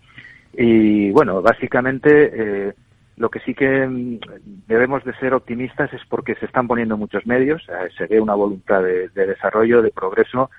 [0.56, 2.30] Y bueno, básicamente
[2.68, 2.72] eh,
[3.16, 4.18] lo que sí que mm,
[4.66, 8.34] debemos de ser optimistas es porque se están poniendo muchos medios, eh, se ve una
[8.34, 10.50] voluntad de, desarrollo, de progreso,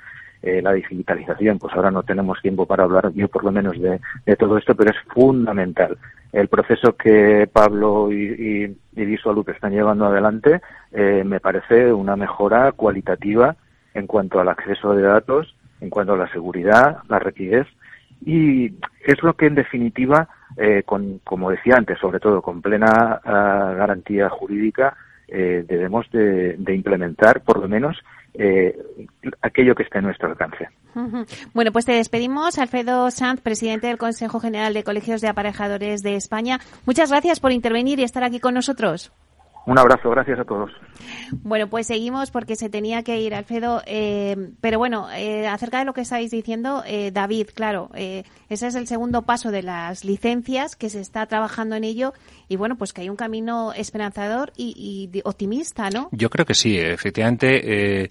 [0.43, 3.99] eh, la digitalización, pues ahora no tenemos tiempo para hablar yo por lo menos de,
[4.35, 5.97] todo esto, pero es fundamental.
[6.31, 13.55] El proceso que Pablo y, y, y están llevando adelante me parece una mejora cualitativa
[13.93, 17.67] en cuanto al acceso de datos en cuanto a la seguridad, la rapidez
[18.25, 18.73] y
[19.05, 23.73] es lo que en definitiva, eh, con, como decía antes, sobre todo con plena ah,
[23.77, 24.95] garantía jurídica,
[25.27, 27.97] eh, debemos de, implementar por lo menos
[28.33, 28.77] eh,
[29.41, 30.69] aquello que esté en nuestro alcance.
[31.53, 36.15] Bueno, pues te despedimos, Alfredo Sanz, presidente del Consejo General de Colegios de Aparejadores de
[36.15, 36.59] España.
[36.87, 39.11] Muchas gracias por intervenir y estar aquí con nosotros.
[39.67, 40.71] Un abrazo, gracias a todos.
[41.43, 43.81] Bueno, pues seguimos porque se tenía que ir, Alfredo.
[43.85, 48.75] Eh, pero bueno, eh, acerca de lo que estáis diciendo, eh, David, claro, ese es
[48.75, 52.13] el segundo paso de las licencias, que se está trabajando en ello
[52.47, 56.07] y bueno, pues que hay un camino esperanzador y, y optimista, ¿no?
[56.13, 58.09] Yo creo que sí, efectivamente.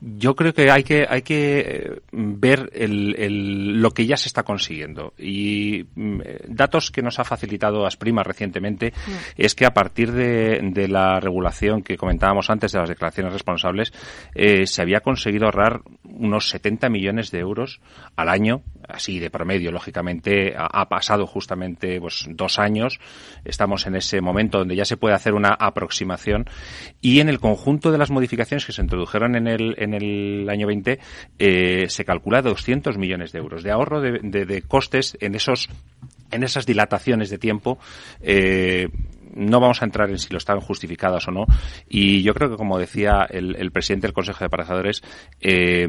[0.00, 4.44] Yo creo que hay que, hay que eh, ver el, lo que ya se está
[4.44, 5.12] consiguiendo.
[5.18, 9.10] Y mm, datos que nos ha facilitado Asprima recientemente mm.
[9.36, 13.92] es que a partir de, la regulación que comentábamos antes de las declaraciones responsables,
[14.34, 17.80] eh, se había conseguido ahorrar unos 70 millones de euros
[18.16, 18.62] al año,
[18.92, 20.54] así de promedio, lógicamente.
[20.56, 22.98] Ha, pasado justamente pues, dos años.
[23.44, 26.46] Estamos en ese momento donde ya se puede hacer una aproximación.
[27.00, 30.66] Y en el conjunto de las modificaciones que se introdujeron en el en el año
[30.66, 30.98] 20
[31.38, 35.68] eh, se calcula 200 millones de euros de ahorro de, de, costes en esos
[36.30, 37.78] en esas dilataciones de tiempo
[38.20, 38.88] eh,
[39.34, 41.46] no vamos a entrar en si lo estaban justificadas o no.
[41.88, 45.02] Y yo creo que, como decía el, presidente del Consejo de Aparejadores,
[45.40, 45.86] eh,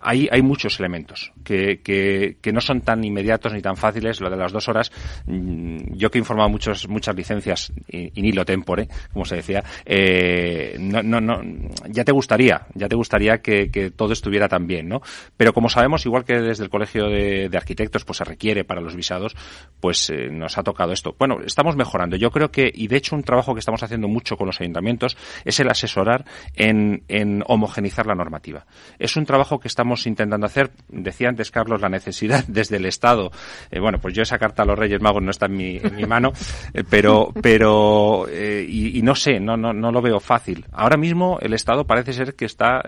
[0.00, 4.20] hay, muchos elementos que, que, no son tan inmediatos ni tan fáciles.
[4.20, 4.92] Lo de las dos horas,
[5.26, 9.64] mm, yo que he informado muchos, muchas licencias, y, ni lo tempore, como se decía,
[9.84, 11.40] eh, no, no, no,
[11.88, 15.02] ya te gustaría, ya te gustaría que, todo estuviera tan bien, ¿no?
[15.36, 18.96] Pero como sabemos, igual que desde el Colegio de, Arquitectos, pues se requiere para los
[18.96, 19.36] visados,
[19.80, 21.14] pues eh, nos ha tocado esto.
[21.18, 22.16] Bueno, estamos mejorando.
[22.16, 25.16] Yo creo que, y de hecho un trabajo que estamos haciendo mucho con los ayuntamientos,
[25.44, 26.24] es el asesorar
[26.54, 28.66] en, en homogenizar la normativa.
[28.98, 30.72] Es un trabajo que estamos intentando hacer.
[30.88, 33.30] Decía antes, Carlos, la necesidad desde el Estado.
[33.70, 36.32] Eh, bueno, pues yo esa carta a los Reyes Magos no está en mi, mano,
[36.72, 40.66] eh, pero, pero eh, y, no sé, no, no, no lo veo fácil.
[40.72, 42.82] Ahora mismo el Estado parece ser que está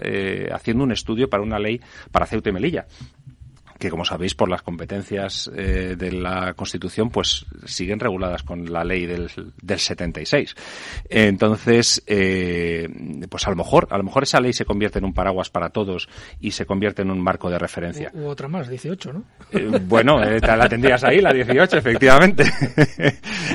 [0.53, 1.81] haciendo un estudio para una ley
[2.11, 2.87] para Ceuta y Melilla
[3.79, 8.85] que como sabéis por las competencias eh, de la Constitución pues siguen reguladas con la
[8.85, 9.31] ley del,
[9.63, 10.55] del 76
[11.09, 12.89] entonces eh,
[13.29, 15.71] pues a lo mejor a lo mejor esa ley se convierte en un paraguas para
[15.71, 16.09] todos
[16.41, 18.11] y se convierte en un marco de referencia.
[18.15, 22.45] U, otra más 18 no eh, bueno la tendrías ahí la 18 efectivamente.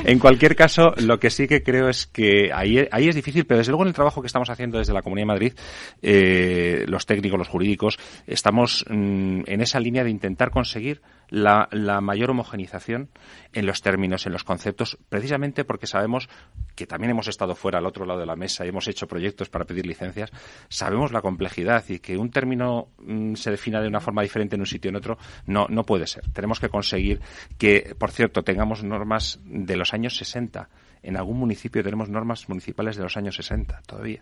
[0.04, 3.58] En cualquier caso lo que sí que creo es que ahí ahí es difícil pero
[3.58, 7.38] desde luego en el trabajo que estamos haciendo desde la Comunidad de Madrid los técnicos
[7.38, 11.66] los jurídicos estamos mm, en esa línea de intentar conseguir la,
[12.00, 13.08] mayor homogenización
[13.52, 16.28] en los términos, en los conceptos, precisamente porque sabemos
[16.76, 19.48] que también hemos estado fuera al otro lado de la mesa y hemos hecho proyectos
[19.48, 20.30] para pedir licencias,
[20.68, 24.60] sabemos la complejidad y que un término mm, se defina de una forma diferente en
[24.60, 26.30] un sitio y en otro no, no puede ser.
[26.32, 27.20] Tenemos que conseguir
[27.58, 30.68] que, por cierto, tengamos normas de los años 60
[31.02, 34.20] en algún municipio tenemos normas municipales de los años 60 todavía.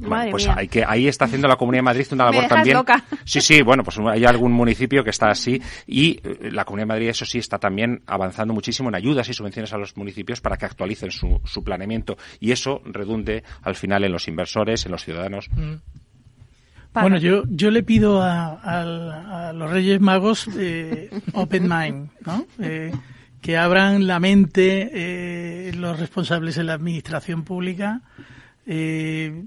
[0.00, 0.54] Madre pues mía.
[0.58, 2.76] hay que, ahí está haciendo la Comunidad de Madrid una Me labor dejas también.
[2.76, 3.04] loca.
[3.24, 6.88] Sí, sí, bueno, pues hay algún municipio que está así y eh, la Comunidad de
[6.94, 10.56] Madrid, eso sí, está también avanzando muchísimo en ayudas y subvenciones a los municipios para
[10.56, 15.04] que actualicen su, su planeamiento y eso redunde al final en los inversores, en los
[15.04, 15.50] ciudadanos.
[16.94, 22.44] Bueno, yo, yo le pido a, a- a los Reyes Magos eh, open mind, ¿no?
[22.60, 22.90] Eh,
[23.40, 28.02] que abran la mente eh, los responsables de la administración pública.
[28.66, 29.44] Eh,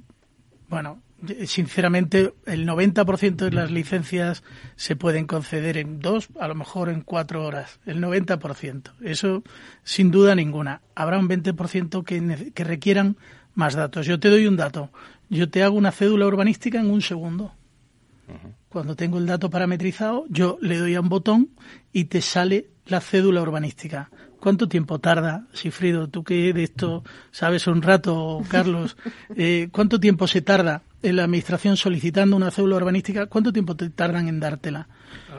[0.70, 1.02] bueno,
[1.46, 4.44] sinceramente, el 90% de las licencias
[4.76, 7.80] se pueden conceder en dos, a lo mejor en cuatro horas.
[7.86, 8.94] El 90%.
[9.02, 9.44] Eso,
[9.84, 10.82] sin duda ninguna.
[10.96, 13.18] Habrá un 20% que, que requieran
[13.54, 14.06] más datos.
[14.06, 14.92] Yo te doy un dato.
[15.30, 17.54] Yo te hago una cédula urbanística en un segundo.
[18.72, 21.50] Cuando tengo el dato parametrizado, yo le doy a un botón
[21.92, 24.10] y te sale la cédula urbanística.
[24.40, 26.08] ¿Cuánto tiempo tarda, Sifrido?
[26.08, 28.96] Tú que de esto sabes un rato, Carlos.
[29.36, 33.26] eh, ¿Cuánto tiempo se tarda en la administración solicitando una cédula urbanística?
[33.26, 34.88] ¿Cuánto tiempo te tardan en dártela?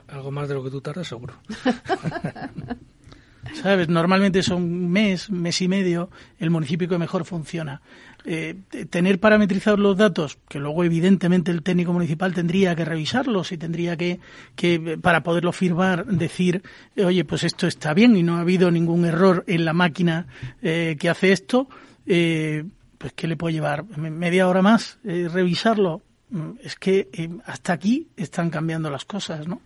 [0.09, 1.33] Algo más de lo que tú tardas, seguro.
[3.55, 3.89] ¿Sabes?
[3.89, 7.80] Normalmente son un mes, mes y medio, el municipio que mejor funciona.
[8.25, 8.55] Eh,
[8.89, 13.97] tener parametrizados los datos, que luego evidentemente el técnico municipal tendría que revisarlos y tendría
[13.97, 14.20] que,
[14.55, 16.62] que eh, para poderlo firmar, decir,
[16.95, 20.27] eh, oye, pues esto está bien y no ha habido ningún error en la máquina
[20.62, 21.68] eh, que hace esto,
[22.07, 22.64] eh,
[22.99, 23.85] pues ¿qué le puede llevar?
[23.97, 26.03] ¿Me- ¿Media hora más revisarlo?
[26.31, 27.09] Mm, Es que
[27.45, 29.61] hasta aquí están cambiando las cosas, ¿no?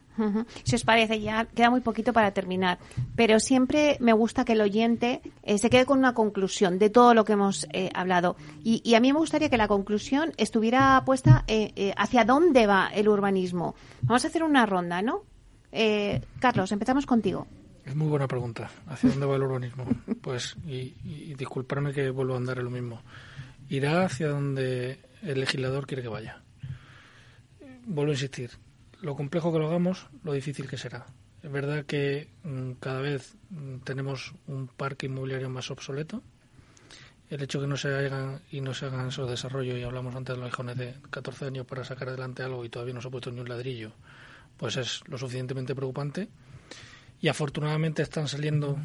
[0.64, 2.78] Si os parece, ya queda muy poquito para terminar,
[3.14, 7.14] pero siempre me gusta que el oyente eh, se quede con una conclusión de todo
[7.14, 8.36] lo que hemos eh, hablado.
[8.62, 12.88] Y, a mí me gustaría que la conclusión estuviera puesta eh, eh, hacia dónde va
[12.94, 13.74] el urbanismo.
[14.02, 15.22] Vamos a hacer una ronda, ¿no?
[16.40, 17.46] Carlos, empezamos contigo.
[17.84, 18.70] Es muy buena pregunta.
[18.86, 19.84] ¿Hacia dónde va el urbanismo?
[20.22, 23.02] Pues, y, y disculparme que vuelvo a andar en lo mismo.
[23.68, 26.40] Irá hacia donde el legislador quiere que vaya.
[27.84, 28.50] Vuelvo a insistir.
[29.06, 31.06] Lo complejo que lo hagamos, lo difícil que será.
[31.40, 36.24] Es verdad que mm, cada vez mm, tenemos un parque inmobiliario más obsoleto.
[37.30, 40.34] El hecho que no se hagan y no se hagan esos desarrollos, y hablamos antes
[40.34, 43.12] de los hijones de 14 años para sacar adelante algo y todavía no se ha
[43.12, 43.92] puesto ni un ladrillo,
[44.56, 46.28] pues es lo suficientemente preocupante
[47.20, 48.76] y afortunadamente están saliendo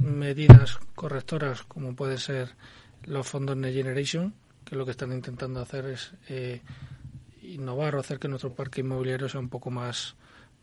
[0.00, 2.56] medidas correctoras como puede ser
[3.04, 6.62] los fondos Next Generation que lo que están intentando hacer es eh,
[7.54, 10.16] innovar o hacer que nuestro parque inmobiliario sea un poco más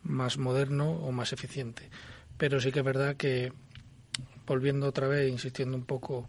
[0.03, 1.89] más moderno o más eficiente
[2.37, 3.53] pero sí que es verdad que
[4.45, 6.27] volviendo otra vez insistiendo un poco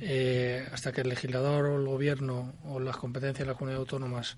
[0.00, 4.36] eh, hasta que el legislador o el gobierno o las competencias de las comunidades autónomas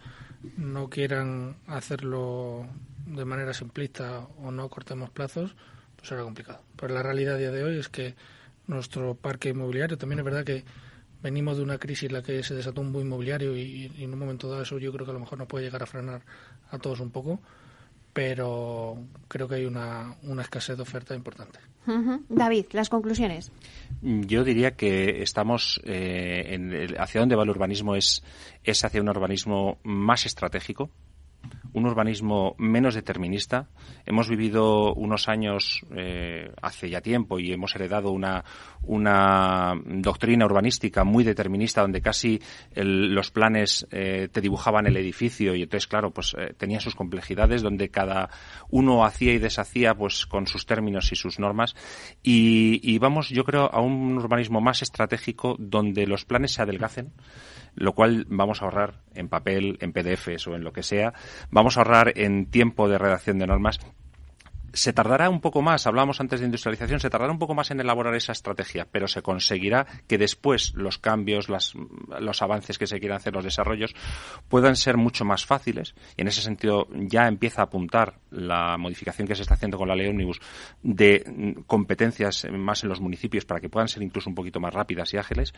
[0.57, 2.67] no quieran hacerlo
[3.07, 5.55] de manera simplista o no cortemos plazos,
[5.97, 6.63] pues será complicado.
[6.77, 8.15] Pero la realidad a día de hoy es que
[8.67, 10.65] nuestro parque inmobiliario, también es verdad que
[11.23, 14.13] venimos de una crisis en la que se desató un boom inmobiliario y, y en
[14.13, 16.23] un momento dado eso yo creo que a lo mejor nos puede llegar a frenar
[16.71, 17.41] a todos un poco,
[18.13, 18.99] pero
[19.29, 21.59] creo que hay una, una escasez de oferta importante.
[22.29, 23.51] David, las conclusiones.
[24.03, 28.23] Yo diría que estamos eh, en el- hacia dónde va el urbanismo es,
[28.63, 30.91] es hacia un urbanismo más estratégico,
[31.75, 33.69] un urbanismo menos determinista.
[34.07, 38.45] Hemos vivido unos años eh, hace ya tiempo y hemos heredado una,
[38.83, 42.41] una doctrina urbanística muy determinista donde casi
[42.75, 46.95] el- los planes eh, te dibujaban el edificio y entonces, claro, pues eh, tenía sus
[46.95, 48.29] complejidades donde cada
[48.71, 51.75] uno hacía y deshacía pues con sus términos y sus normas
[52.23, 57.13] y, y vamos, yo creo, a un urbanismo más estratégico donde los planes se adelgacen
[57.75, 61.15] lo cual vamos a ahorrar en papel, en PDFs o en lo que sea,
[61.51, 63.81] vamos a ahorrar en tiempo de redacción de normas.
[64.73, 67.81] Se tardará un poco más, hablábamos antes de industrialización, se tardará un poco más en
[67.81, 71.75] elaborar esa estrategia, pero se conseguirá que después los cambios, las-
[72.21, 73.95] los avances que se quieran hacer, los desarrollos,
[74.49, 75.95] puedan ser mucho más fáciles.
[76.17, 79.89] Y en ese sentido ya empieza a apuntar la modificación que se está haciendo con
[79.89, 80.41] la ley Omnibus
[80.83, 84.73] de mm, competencias más en los municipios para que puedan ser incluso un poquito más
[84.73, 85.53] rápidas y ágiles.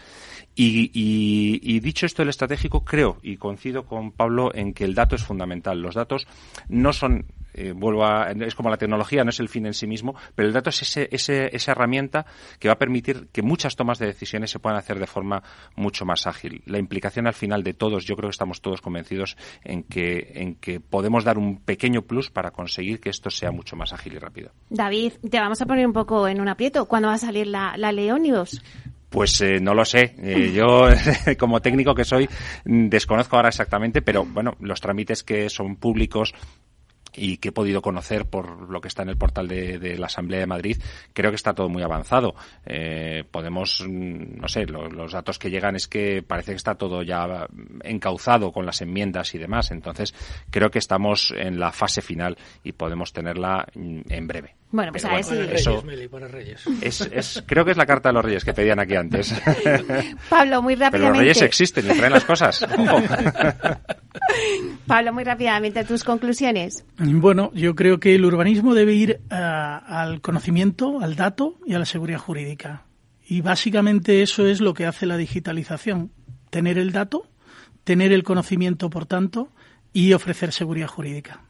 [0.55, 4.95] Y, y- y dicho esto, el estratégico, creo y coincido con Pablo en que el
[4.95, 5.81] dato es fundamental.
[5.81, 6.27] Los datos
[6.69, 9.87] no son, eh, vuelvo a, es como la tecnología, no es el fin en sí
[9.87, 12.27] mismo, pero el dato es ese, ese- esa herramienta
[12.59, 15.43] que va a permitir que muchas tomas de decisiones se puedan hacer de forma
[15.77, 16.63] mucho más ágil.
[16.67, 20.55] La implicación al final de todos, yo creo que estamos todos convencidos en que, en
[20.57, 24.19] que podemos dar un pequeño plus para conseguir que esto sea mucho más ágil y
[24.19, 24.51] rápido.
[24.71, 26.87] David, te vamos a poner un poco en un aprieto.
[26.87, 28.63] ¿Cuándo va a salir la, la ley Ómnibus?
[29.11, 30.17] Pues eh, no lo sé.
[30.19, 30.89] Eh, yo,
[31.39, 32.29] como técnico que soy,
[32.65, 36.35] mm, desconozco ahora exactamente, pero bueno, los trámites que son públicos
[37.17, 40.41] y que he podido conocer por lo que está en el portal de, la Asamblea
[40.41, 40.79] de Madrid,
[41.13, 42.35] creo que está todo muy avanzado.
[42.67, 47.03] Eh, podemos, mm, no sé, los datos que llegan es que parece que está todo
[47.03, 47.47] ya
[47.83, 49.71] encauzado con las enmiendas y demás.
[49.71, 50.15] Entonces,
[50.51, 54.55] creo que estamos en la fase final y podemos tenerla mm, en breve.
[54.75, 55.37] Bueno, pues a ver si...
[56.83, 59.33] Es, creo que es la carta de los reyes que pedían aquí antes.
[60.29, 60.99] Pablo, muy rápidamente.
[60.99, 62.67] Pero los reyes existen y traen las cosas.
[64.89, 66.85] Pablo, muy rápidamente, tus conclusiones.
[66.99, 71.79] Bueno, yo creo que el urbanismo debe ir eh, al conocimiento, al dato y a
[71.79, 72.83] la seguridad jurídica.
[73.25, 76.11] Y básicamente eso es lo que hace la digitalización.
[76.51, 77.29] Tener el dato,
[77.85, 79.51] tener el conocimiento, por tanto,
[79.95, 81.41] y ofrecer seguridad jurídica.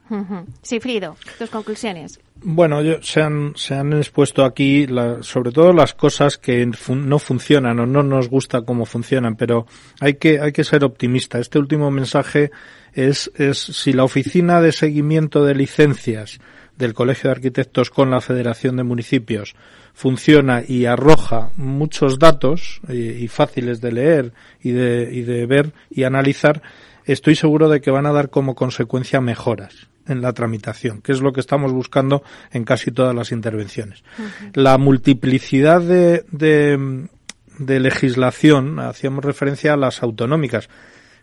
[0.63, 2.21] Sí, Frido, tus conclusiones.
[2.37, 4.87] Bueno, se, han, se han expuesto aquí
[5.23, 9.67] sobre todo las cosas que no funcionan o no nos gusta cómo funcionan, pero
[9.99, 11.39] hay que, hay que ser optimista.
[11.39, 12.51] Este último mensaje
[12.93, 16.39] es, es si la oficina de seguimiento de licencias
[16.77, 19.55] del Colegio de Arquitectos con la Federación de Municipios
[19.95, 25.73] funciona y arroja muchos datos y, y fáciles de leer y de, y de ver
[25.89, 26.63] y analizar,
[27.05, 31.21] estoy seguro de que van a dar como consecuencia mejoras en la tramitación, que es
[31.21, 34.05] lo que estamos buscando en casi todas las intervenciones.
[34.53, 40.69] La multiplicidad de, de, legislación, hacíamos referencia a las autonómicas.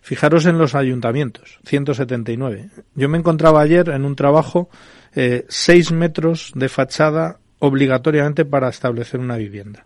[0.01, 2.69] Fijaros en los ayuntamientos, 179.
[2.95, 4.69] Yo me encontraba ayer en un trabajo
[5.13, 9.85] eh, seis metros de fachada obligatoriamente para establecer una vivienda.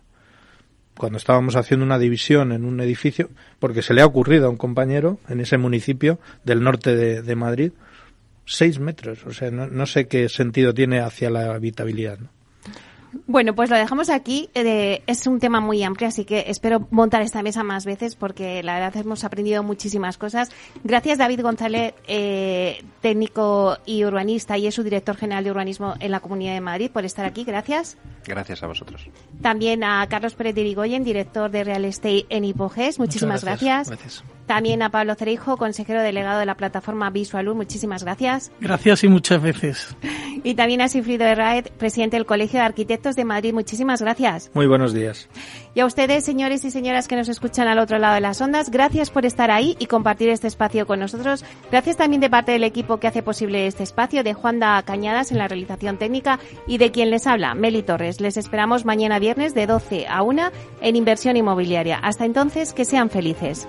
[0.96, 4.56] Cuando estábamos haciendo una división en un edificio, porque se le ha ocurrido a un
[4.56, 7.72] compañero en ese municipio del norte de, Madrid,
[8.44, 9.26] seis metros.
[9.26, 12.18] O sea, no, no, sé qué sentido tiene hacia la habitabilidad.
[13.26, 14.48] Bueno, pues lo dejamos aquí.
[14.54, 18.62] Eh, es un tema muy amplio, así que espero montar esta mesa más veces porque
[18.62, 20.50] la verdad hemos aprendido muchísimas cosas.
[20.84, 26.10] Gracias David González, eh, técnico y urbanista y es su director general de urbanismo en
[26.10, 27.44] la Comunidad de Madrid, por estar aquí.
[27.44, 27.96] Gracias.
[28.24, 29.08] Gracias a vosotros.
[29.40, 32.98] También a Carlos Pérez de Irigoyen, director de Real Estate en Hipoges.
[32.98, 33.90] Muchísimas gracias.
[34.46, 37.54] También a Pablo Cereijo, consejero delegado de la plataforma Visualur.
[37.54, 38.52] Muchísimas gracias.
[38.60, 39.96] Gracias y muchas veces.
[40.44, 43.52] Y también a Sifrido Herraez, presidente del Colegio de Arquitectos de Madrid.
[43.52, 44.50] Muchísimas gracias.
[44.54, 45.28] Muy buenos días.
[45.74, 48.70] Y a ustedes, señores y señoras que nos escuchan al otro lado de las ondas,
[48.70, 51.44] gracias por estar ahí y compartir este espacio con nosotros.
[51.70, 55.38] Gracias también de parte del equipo que hace posible este espacio, de Juanda Cañadas en
[55.38, 58.20] la realización técnica y de quien les habla, Meli Torres.
[58.20, 61.98] Les esperamos mañana viernes de 12 a 1 en Inversión Inmobiliaria.
[61.98, 63.66] Hasta entonces, que sean felices.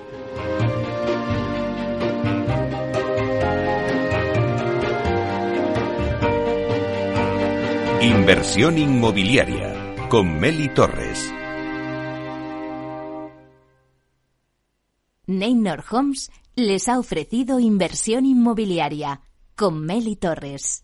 [8.01, 11.33] Inversión inmobiliaria con Meli Torres.
[15.25, 19.21] Neynor Homes les ha ofrecido inversión inmobiliaria
[19.55, 20.83] con Meli Torres.